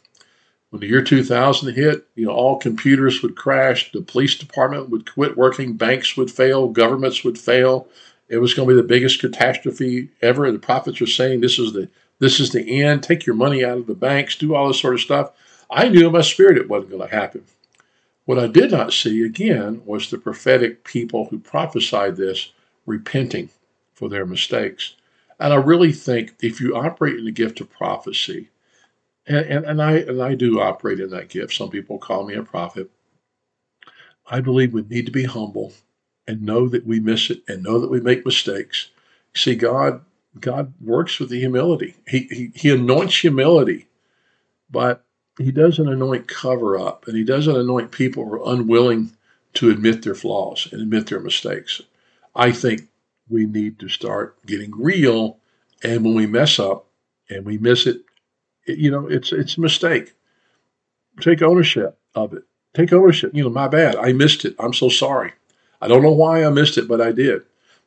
When 0.71 0.81
the 0.81 0.89
year 0.89 1.03
2000 1.03 1.75
hit, 1.75 2.07
you 2.17 2.27
know, 2.27 2.33
all 2.33 2.59
computers 2.59 3.23
would 3.23 3.37
crash, 3.37 3.93
the 3.93 4.03
police 4.03 4.37
department 4.37 4.91
would 4.91 5.09
quit 5.09 5.37
working, 5.37 5.77
banks 5.77 6.17
would 6.17 6.33
fail, 6.33 6.67
governments 6.67 7.23
would 7.23 7.39
fail. 7.39 7.87
It 8.29 8.39
was 8.39 8.55
going 8.55 8.69
to 8.69 8.75
be 8.75 8.81
the 8.81 8.89
biggest 8.89 9.21
catastrophe 9.21 10.09
ever. 10.21 10.51
The 10.51 10.59
prophets 10.59 11.01
were 11.01 11.07
saying 11.07 11.41
this 11.41 11.61
is 11.61 11.75
the 11.75 11.89
this 12.19 12.41
is 12.41 12.51
the 12.51 12.83
end. 12.83 13.03
Take 13.03 13.27
your 13.27 13.37
money 13.37 13.65
out 13.65 13.79
of 13.79 13.87
the 13.87 13.95
banks, 13.95 14.35
do 14.35 14.55
all 14.55 14.69
this 14.69 14.81
sort 14.81 14.95
of 14.95 15.01
stuff. 15.01 15.31
I 15.71 15.89
knew 15.89 16.07
in 16.07 16.13
my 16.13 16.23
spirit 16.23 16.59
it 16.59 16.69
wasn't 16.69 16.91
going 16.91 17.09
to 17.09 17.15
happen. 17.15 17.45
What 18.25 18.39
I 18.39 18.47
did 18.47 18.71
not 18.71 18.93
see 18.93 19.23
again 19.25 19.83
was 19.85 20.11
the 20.11 20.19
prophetic 20.19 20.85
people 20.85 21.27
who 21.27 21.39
prophesied 21.39 22.17
this 22.17 22.53
repenting 22.87 23.51
for 23.95 24.09
their 24.09 24.25
mistakes. 24.25 24.95
And 25.39 25.53
I 25.53 25.57
really 25.57 25.93
think 25.93 26.35
if 26.41 26.61
you 26.61 26.77
operate 26.77 27.17
in 27.19 27.25
the 27.25 27.33
gift 27.33 27.61
of 27.61 27.71
prophecy, 27.71 28.49
and, 29.27 29.47
and, 29.47 29.65
and, 29.65 29.83
I 29.83 29.93
and 29.99 30.23
I 30.23 30.35
do 30.35 30.61
operate 30.61 31.01
in 31.01 31.11
that 31.11 31.29
gift. 31.29 31.55
Some 31.55 31.71
people 31.71 31.99
call 31.99 32.25
me 32.27 32.35
a 32.35 32.43
prophet. 32.43 32.91
I 34.27 34.41
believe 34.41 34.73
we 34.73 34.83
need 34.83 35.07
to 35.07 35.13
be 35.13 35.25
humble 35.25 35.73
and 36.27 36.43
know 36.43 36.69
that 36.69 36.87
we 36.87 37.01
miss 37.01 37.31
it 37.31 37.43
and 37.49 37.63
know 37.63 37.79
that 37.79 37.91
we 37.91 38.01
make 38.01 38.25
mistakes. 38.25 38.91
See, 39.35 39.55
God 39.55 40.03
God 40.41 40.75
works 40.81 41.19
with 41.19 41.31
the 41.31 41.39
humility. 41.39 41.95
He 42.09 42.21
he, 42.31 42.51
he 42.55 42.71
anoints 42.71 43.19
humility, 43.21 43.87
but 44.71 45.05
he 45.39 45.51
doesn't 45.51 45.89
anoint 45.89 46.29
cover 46.29 46.79
up, 46.79 47.07
and 47.07 47.17
he 47.17 47.25
doesn't 47.25 47.57
anoint 47.57 47.91
people 47.91 48.25
who 48.25 48.35
are 48.35 48.55
unwilling 48.55 49.13
to 49.55 49.71
admit 49.71 50.03
their 50.03 50.15
flaws 50.15 50.69
and 50.71 50.81
admit 50.81 51.07
their 51.09 51.21
mistakes. 51.21 51.81
I 52.35 52.53
think 52.53 52.89
we 53.29 53.47
need 53.47 53.79
to 53.81 53.89
start 53.89 54.37
getting 54.47 54.73
real. 54.77 55.39
And 55.83 56.05
when 56.05 56.15
we 56.15 56.27
mess 56.27 56.59
up 56.59 56.87
and 57.29 57.45
we 57.45 57.59
miss 57.59 57.87
it, 57.87 58.03
you 58.67 58.91
know, 58.91 59.07
it's 59.07 59.33
it's 59.33 59.57
a 59.57 59.61
mistake. 59.61 60.15
Take 61.21 61.43
ownership 61.43 61.99
of 62.15 62.33
it. 62.33 62.45
Take 62.75 62.93
ownership. 62.93 63.33
You 63.35 63.45
know, 63.45 63.51
my 63.51 63.69
bad. 63.69 63.97
I 63.97 64.13
missed 64.13 64.45
it. 64.45 64.57
I'm 64.59 64.73
so 64.73 64.89
sorry. 64.89 65.33
I 65.81 65.89
don't 65.89 66.03
know 66.03 66.13
why 66.13 66.45
I 66.45 66.51
missed 66.51 66.79
it, 66.79 66.89
but 66.89 67.01
I 67.01 67.13
did. 67.13 67.43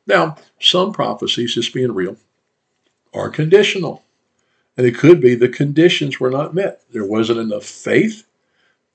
Now, 0.06 0.36
some 0.60 0.92
prophecies, 0.92 1.54
just 1.54 1.74
being 1.74 1.92
real, 1.92 2.16
are 3.12 3.28
conditional. 3.28 4.02
And 4.78 4.86
it 4.86 4.96
could 4.96 5.20
be 5.20 5.34
the 5.34 5.48
conditions 5.48 6.20
were 6.20 6.30
not 6.30 6.54
met. 6.54 6.82
There 6.92 7.04
wasn't 7.04 7.40
enough 7.40 7.64
faith. 7.64 8.24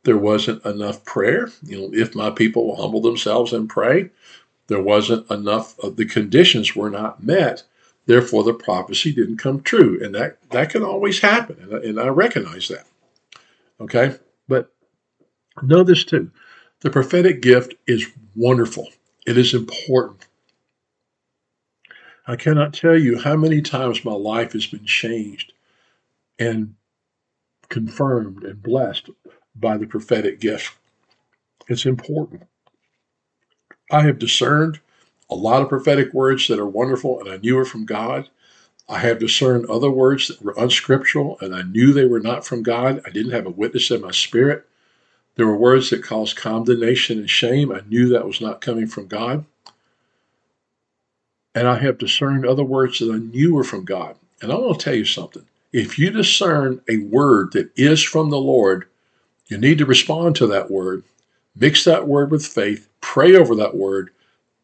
There 0.04 0.18
wasn't 0.18 0.66
enough 0.66 1.04
prayer. 1.04 1.50
You 1.62 1.82
know, 1.82 1.90
if 1.94 2.16
my 2.16 2.30
people 2.30 2.66
will 2.66 2.82
humble 2.82 3.02
themselves 3.02 3.52
and 3.52 3.70
pray, 3.70 4.10
there 4.68 4.82
wasn't 4.82 5.30
enough 5.30 5.78
of 5.80 5.98
the 5.98 6.06
conditions 6.06 6.74
were 6.74 6.90
not 6.90 7.22
met. 7.22 7.64
Therefore, 8.06 8.44
the 8.44 8.54
prophecy 8.54 9.14
didn't 9.14 9.38
come 9.38 9.62
true. 9.62 10.00
And 10.02 10.16
that, 10.16 10.38
that 10.52 10.70
can 10.70 10.84
always 10.84 11.20
happen. 11.20 11.58
And 11.62 11.76
I, 11.76 11.80
and 11.80 12.00
I 12.00 12.08
recognize 12.08 12.70
that. 12.70 12.86
Okay? 13.82 14.16
But 14.48 14.72
know 15.62 15.84
this 15.84 16.04
too 16.06 16.32
the 16.80 16.90
prophetic 16.90 17.42
gift 17.42 17.76
is 17.88 18.08
wonderful, 18.36 18.88
it 19.28 19.38
is 19.38 19.54
important. 19.54 20.28
I 22.26 22.38
cannot 22.38 22.74
tell 22.74 22.98
you 22.98 23.20
how 23.20 23.36
many 23.36 23.62
times 23.62 24.06
my 24.06 24.14
life 24.14 24.54
has 24.54 24.66
been 24.66 24.86
changed 24.86 25.53
and 26.40 26.76
confirmed 27.70 28.44
and 28.44 28.62
blessed 28.62 29.10
by 29.56 29.78
the 29.78 29.88
prophetic 29.88 30.40
gift. 30.40 30.76
It's 31.68 31.86
important. 31.86 32.44
I 33.92 34.02
have 34.02 34.20
discerned 34.20 34.80
a 35.30 35.36
lot 35.36 35.62
of 35.62 35.70
prophetic 35.70 36.14
words 36.14 36.48
that 36.48 36.60
are 36.60 36.68
wonderful 36.68 37.20
and 37.20 37.30
I 37.30 37.38
knew 37.38 37.56
were 37.56 37.66
from 37.66 37.86
God. 37.86 38.30
I 38.90 39.00
have 39.00 39.20
discerned 39.20 39.66
other 39.68 39.90
words 39.90 40.28
that 40.28 40.42
were 40.42 40.54
unscriptural 40.58 41.38
and 41.42 41.56
I 41.56 41.62
knew 41.62 41.94
they 41.94 42.06
were 42.06 42.20
not 42.20 42.46
from 42.46 42.64
God. 42.64 43.02
I 43.06 43.10
didn't 43.10 43.32
have 43.32 43.46
a 43.46 43.52
witness 43.52 43.92
in 43.92 44.02
my 44.02 44.12
spirit. 44.12 44.68
There 45.36 45.48
were 45.48 45.58
words 45.58 45.90
that 45.90 46.04
caused 46.04 46.38
condemnation 46.38 47.20
and 47.20 47.30
shame. 47.30 47.72
I 47.72 47.82
knew 47.88 48.10
that 48.10 48.28
was 48.28 48.42
not 48.42 48.62
coming 48.62 48.88
from 48.88 49.08
God. 49.08 49.46
And 51.56 51.68
I 51.68 51.80
have 51.80 51.98
discerned 51.98 52.46
other 52.46 52.64
words 52.64 53.00
that 53.00 53.12
I 53.12 53.18
knew 53.18 53.56
were 53.56 53.64
from 53.64 53.86
God. 53.86 54.16
And 54.42 54.52
I 54.52 54.56
want 54.56 54.80
to 54.80 54.84
tell 54.84 54.96
you 54.96 55.06
something. 55.06 55.46
If 55.74 56.00
you 56.00 56.12
discern 56.12 56.82
a 56.90 57.00
word 57.00 57.54
that 57.54 57.72
is 57.76 58.04
from 58.04 58.30
the 58.30 58.38
Lord, 58.38 58.88
you 59.48 59.58
need 59.58 59.80
to 59.80 59.86
respond 59.86 60.36
to 60.38 60.48
that 60.48 60.72
word, 60.72 61.04
mix 61.56 61.84
that 61.86 62.08
word 62.08 62.32
with 62.32 62.46
faith, 62.46 62.90
pray 63.02 63.36
over 63.36 63.56
that 63.56 63.76
word, 63.76 64.12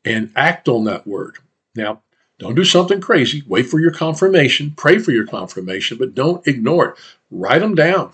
and 0.05 0.31
act 0.35 0.69
on 0.69 0.85
that 0.85 1.07
word. 1.07 1.37
Now, 1.75 2.01
don't 2.39 2.55
do 2.55 2.63
something 2.63 3.01
crazy. 3.01 3.43
Wait 3.47 3.67
for 3.67 3.79
your 3.79 3.91
confirmation, 3.91 4.73
pray 4.77 4.99
for 4.99 5.11
your 5.11 5.27
confirmation, 5.27 5.97
but 5.97 6.15
don't 6.15 6.47
ignore 6.47 6.89
it. 6.89 6.95
Write 7.31 7.59
them 7.59 7.75
down. 7.75 8.13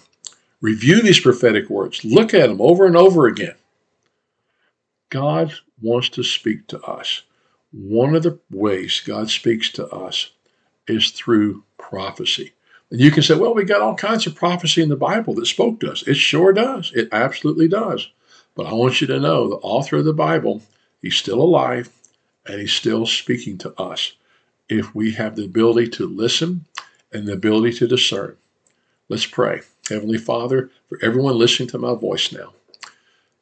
Review 0.61 1.01
these 1.01 1.19
prophetic 1.19 1.69
words. 1.69 2.03
Look 2.03 2.33
at 2.33 2.47
them 2.47 2.61
over 2.61 2.87
and 2.87 2.97
over 2.97 3.27
again. 3.27 3.55
God 5.11 5.53
wants 5.81 6.09
to 6.09 6.23
speak 6.23 6.67
to 6.67 6.81
us. 6.81 7.23
One 7.71 8.15
of 8.15 8.23
the 8.23 8.39
ways 8.51 9.01
God 9.05 9.29
speaks 9.29 9.71
to 9.73 9.87
us 9.89 10.31
is 10.87 11.11
through 11.11 11.63
prophecy. 11.77 12.54
And 12.91 12.99
you 12.99 13.11
can 13.11 13.23
say, 13.23 13.35
well, 13.35 13.53
we 13.53 13.63
got 13.63 13.81
all 13.81 13.95
kinds 13.95 14.27
of 14.27 14.35
prophecy 14.35 14.81
in 14.81 14.89
the 14.89 14.95
Bible 14.95 15.33
that 15.35 15.47
spoke 15.47 15.79
to 15.79 15.91
us. 15.91 16.03
It 16.03 16.15
sure 16.15 16.53
does. 16.53 16.91
It 16.93 17.09
absolutely 17.11 17.67
does. 17.67 18.09
But 18.55 18.67
I 18.67 18.73
want 18.73 19.01
you 19.01 19.07
to 19.07 19.19
know 19.19 19.49
the 19.49 19.55
author 19.55 19.97
of 19.97 20.05
the 20.05 20.13
Bible, 20.13 20.61
he's 21.01 21.15
still 21.15 21.41
alive 21.41 21.89
and 22.45 22.61
he's 22.61 22.73
still 22.73 23.05
speaking 23.05 23.57
to 23.59 23.79
us 23.81 24.13
if 24.69 24.93
we 24.95 25.11
have 25.13 25.35
the 25.35 25.45
ability 25.45 25.89
to 25.89 26.07
listen 26.07 26.65
and 27.11 27.27
the 27.27 27.33
ability 27.33 27.77
to 27.77 27.87
discern. 27.87 28.37
Let's 29.09 29.25
pray. 29.25 29.61
Heavenly 29.89 30.17
Father, 30.17 30.71
for 30.89 30.99
everyone 31.01 31.37
listening 31.37 31.69
to 31.69 31.77
my 31.77 31.93
voice 31.93 32.31
now, 32.31 32.53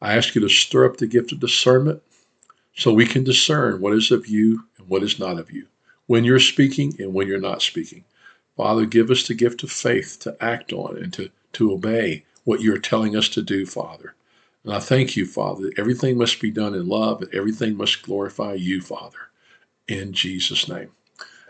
I 0.02 0.18
ask 0.18 0.36
you 0.36 0.42
to 0.42 0.50
stir 0.50 0.86
up 0.86 0.98
the 0.98 1.08
gift 1.08 1.32
of 1.32 1.40
discernment 1.40 2.02
so 2.76 2.92
we 2.92 3.06
can 3.06 3.24
discern 3.24 3.80
what 3.80 3.94
is 3.94 4.12
of 4.12 4.28
you 4.28 4.66
and 4.78 4.90
what 4.90 5.04
is 5.04 5.20
not 5.20 5.40
of 5.40 5.52
you, 5.52 5.68
when 6.08 6.26
you're 6.26 6.40
speaking 6.40 6.94
and 7.00 7.14
when 7.14 7.28
you're 7.28 7.40
not 7.40 7.62
speaking. 7.62 8.04
Father, 8.56 8.86
give 8.86 9.10
us 9.10 9.28
the 9.28 9.34
gift 9.34 9.64
of 9.64 9.72
faith 9.72 10.18
to 10.22 10.38
act 10.40 10.74
on 10.74 10.98
and 10.98 11.12
to, 11.14 11.30
to 11.54 11.72
obey 11.74 12.24
what 12.44 12.62
you're 12.62 12.78
telling 12.78 13.16
us 13.16 13.30
to 13.30 13.42
do, 13.42 13.66
Father. 13.66 14.14
And 14.64 14.74
I 14.74 14.80
thank 14.80 15.16
you, 15.16 15.26
Father, 15.26 15.64
that 15.64 15.80
everything 15.80 16.18
must 16.18 16.40
be 16.40 16.52
done 16.52 16.74
in 16.74 16.88
love 16.88 17.22
and 17.22 17.34
everything 17.34 17.76
must 17.76 18.04
glorify 18.04 18.54
you, 18.54 18.82
Father, 18.82 19.18
in 19.88 20.14
Jesus' 20.14 20.68
name. 20.70 20.92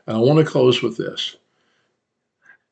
And 0.07 0.17
I 0.17 0.19
want 0.19 0.39
to 0.39 0.45
close 0.45 0.81
with 0.81 0.97
this. 0.97 1.37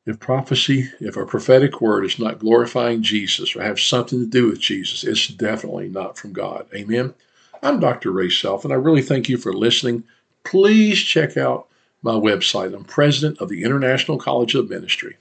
If 0.04 0.18
prophecy, 0.18 0.90
if 0.98 1.16
a 1.16 1.24
prophetic 1.24 1.80
word 1.80 2.04
is 2.04 2.18
not 2.18 2.40
glorifying 2.40 3.02
Jesus 3.02 3.54
or 3.54 3.62
have 3.62 3.78
something 3.78 4.18
to 4.18 4.26
do 4.26 4.48
with 4.48 4.58
Jesus, 4.58 5.04
it's 5.04 5.28
definitely 5.28 5.88
not 5.88 6.18
from 6.18 6.32
God. 6.32 6.66
Amen. 6.74 7.14
I'm 7.62 7.78
Dr. 7.78 8.10
Ray 8.10 8.28
Self, 8.28 8.64
and 8.64 8.72
I 8.72 8.76
really 8.76 9.02
thank 9.02 9.28
you 9.28 9.36
for 9.36 9.52
listening. 9.52 10.02
Please 10.42 11.00
check 11.00 11.36
out 11.36 11.68
my 12.02 12.12
website. 12.12 12.74
I'm 12.74 12.84
president 12.84 13.40
of 13.40 13.48
the 13.48 13.64
International 13.64 14.18
College 14.18 14.54
of 14.54 14.68
Ministry. 14.68 15.16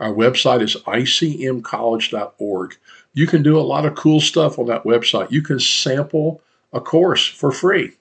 Our 0.00 0.12
website 0.12 0.62
is 0.62 0.76
icmcollege.org. 0.76 2.76
You 3.14 3.26
can 3.26 3.42
do 3.42 3.58
a 3.58 3.60
lot 3.60 3.86
of 3.86 3.96
cool 3.96 4.20
stuff 4.20 4.58
on 4.58 4.66
that 4.66 4.84
website. 4.84 5.30
You 5.30 5.42
can 5.42 5.58
sample 5.58 6.40
a 6.72 6.80
course 6.80 7.26
for 7.26 7.50
free. 7.50 7.92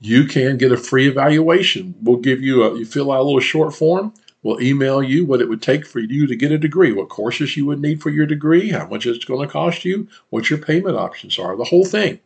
You 0.00 0.24
can 0.24 0.56
get 0.56 0.72
a 0.72 0.76
free 0.76 1.08
evaluation. 1.08 1.94
We'll 2.02 2.16
give 2.16 2.40
you 2.40 2.64
a, 2.64 2.78
you 2.78 2.84
fill 2.84 3.12
out 3.12 3.20
a 3.20 3.22
little 3.22 3.40
short 3.40 3.74
form. 3.74 4.14
We'll 4.42 4.62
email 4.62 5.02
you 5.02 5.26
what 5.26 5.42
it 5.42 5.48
would 5.48 5.60
take 5.60 5.86
for 5.86 6.00
you 6.00 6.26
to 6.26 6.34
get 6.34 6.50
a 6.50 6.58
degree, 6.58 6.92
what 6.92 7.10
courses 7.10 7.56
you 7.56 7.66
would 7.66 7.80
need 7.80 8.02
for 8.02 8.08
your 8.08 8.24
degree, 8.24 8.70
how 8.70 8.86
much 8.86 9.04
it's 9.04 9.26
going 9.26 9.46
to 9.46 9.52
cost 9.52 9.84
you, 9.84 10.08
what 10.30 10.48
your 10.48 10.58
payment 10.58 10.96
options 10.96 11.38
are, 11.38 11.56
the 11.56 11.64
whole 11.64 11.84
thing. 11.84 12.18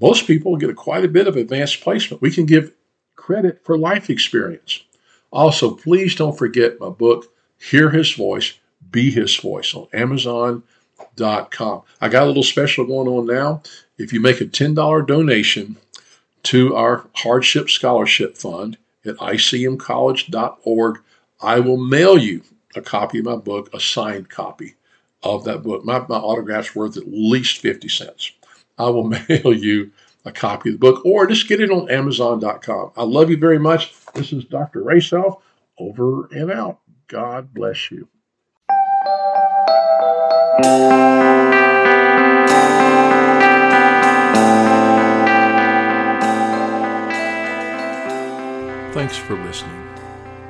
Most 0.00 0.26
people 0.26 0.56
get 0.56 0.70
a, 0.70 0.74
quite 0.74 1.04
a 1.04 1.08
bit 1.08 1.28
of 1.28 1.36
advanced 1.36 1.80
placement. 1.80 2.20
We 2.20 2.32
can 2.32 2.44
give 2.44 2.72
credit 3.18 3.60
for 3.64 3.76
life 3.76 4.08
experience. 4.08 4.82
Also, 5.30 5.74
please 5.74 6.14
don't 6.14 6.38
forget 6.38 6.80
my 6.80 6.88
book, 6.88 7.26
Hear 7.58 7.90
His 7.90 8.12
Voice, 8.12 8.54
Be 8.90 9.10
His 9.10 9.36
Voice 9.36 9.74
on 9.74 9.88
Amazon.com. 9.92 11.82
I 12.00 12.08
got 12.08 12.22
a 12.22 12.26
little 12.26 12.42
special 12.42 12.86
going 12.86 13.08
on 13.08 13.26
now. 13.26 13.62
If 13.98 14.12
you 14.14 14.20
make 14.20 14.40
a 14.40 14.46
$10 14.46 15.06
donation 15.06 15.76
to 16.44 16.74
our 16.74 17.06
Hardship 17.16 17.68
Scholarship 17.68 18.38
Fund 18.38 18.78
at 19.04 19.16
icmcollege.org, 19.16 20.98
I 21.42 21.60
will 21.60 21.76
mail 21.76 22.16
you 22.16 22.42
a 22.74 22.80
copy 22.80 23.18
of 23.18 23.24
my 23.26 23.36
book, 23.36 23.68
a 23.74 23.80
signed 23.80 24.30
copy 24.30 24.76
of 25.22 25.44
that 25.44 25.62
book. 25.62 25.84
My, 25.84 25.98
my 26.08 26.16
autograph's 26.16 26.74
worth 26.74 26.96
at 26.96 27.08
least 27.08 27.58
50 27.58 27.88
cents. 27.88 28.32
I 28.78 28.88
will 28.88 29.04
mail 29.28 29.52
you 29.52 29.90
a 30.24 30.32
copy 30.32 30.70
of 30.70 30.74
the 30.74 30.78
book 30.78 31.04
or 31.04 31.26
just 31.26 31.48
get 31.48 31.60
it 31.60 31.70
on 31.70 31.90
Amazon.com. 31.90 32.92
I 32.96 33.04
love 33.04 33.30
you 33.30 33.36
very 33.36 33.58
much. 33.58 33.94
This 34.14 34.32
is 34.32 34.44
Dr. 34.44 34.82
Ray 34.82 35.00
Self 35.00 35.42
over 35.78 36.26
and 36.26 36.50
out. 36.50 36.80
God 37.06 37.54
bless 37.54 37.90
you. 37.90 38.08
Thanks 48.92 49.16
for 49.16 49.36
listening. 49.44 49.88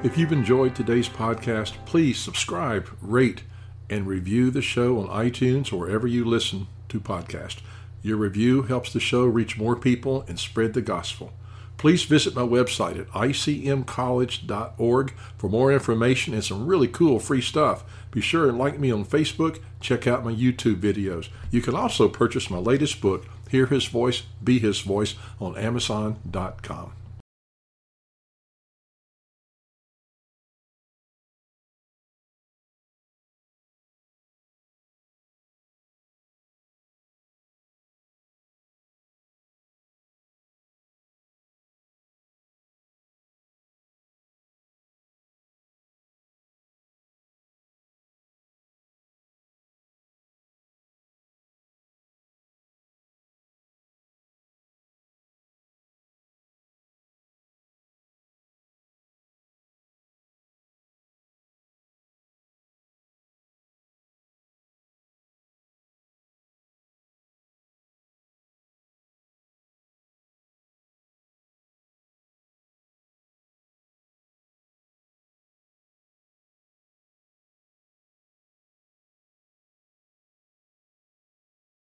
If 0.02 0.16
you've 0.16 0.32
enjoyed 0.32 0.74
today's 0.74 1.08
podcast, 1.08 1.74
please 1.84 2.18
subscribe, 2.18 2.88
rate, 3.02 3.42
and 3.90 4.06
review 4.06 4.50
the 4.50 4.62
show 4.62 4.98
on 4.98 5.08
iTunes 5.08 5.72
or 5.72 5.76
wherever 5.76 6.06
you 6.06 6.24
listen 6.24 6.66
to 6.88 7.00
podcasts. 7.00 7.60
Your 8.02 8.16
review 8.16 8.62
helps 8.62 8.92
the 8.92 9.00
show 9.00 9.24
reach 9.24 9.58
more 9.58 9.76
people 9.76 10.24
and 10.28 10.38
spread 10.38 10.74
the 10.74 10.82
gospel. 10.82 11.32
Please 11.78 12.02
visit 12.02 12.34
my 12.34 12.42
website 12.42 12.98
at 12.98 13.08
icmcollege.org 13.10 15.12
for 15.38 15.48
more 15.48 15.72
information 15.72 16.34
and 16.34 16.44
some 16.44 16.66
really 16.66 16.88
cool 16.88 17.20
free 17.20 17.40
stuff. 17.40 17.84
Be 18.10 18.20
sure 18.20 18.48
and 18.48 18.58
like 18.58 18.80
me 18.80 18.90
on 18.90 19.04
Facebook. 19.04 19.60
Check 19.80 20.08
out 20.08 20.24
my 20.24 20.32
YouTube 20.32 20.80
videos. 20.80 21.28
You 21.52 21.62
can 21.62 21.76
also 21.76 22.08
purchase 22.08 22.50
my 22.50 22.58
latest 22.58 23.00
book, 23.00 23.26
Hear 23.48 23.66
His 23.66 23.86
Voice, 23.86 24.24
Be 24.42 24.58
His 24.58 24.80
Voice, 24.80 25.14
on 25.40 25.56
Amazon.com. 25.56 26.97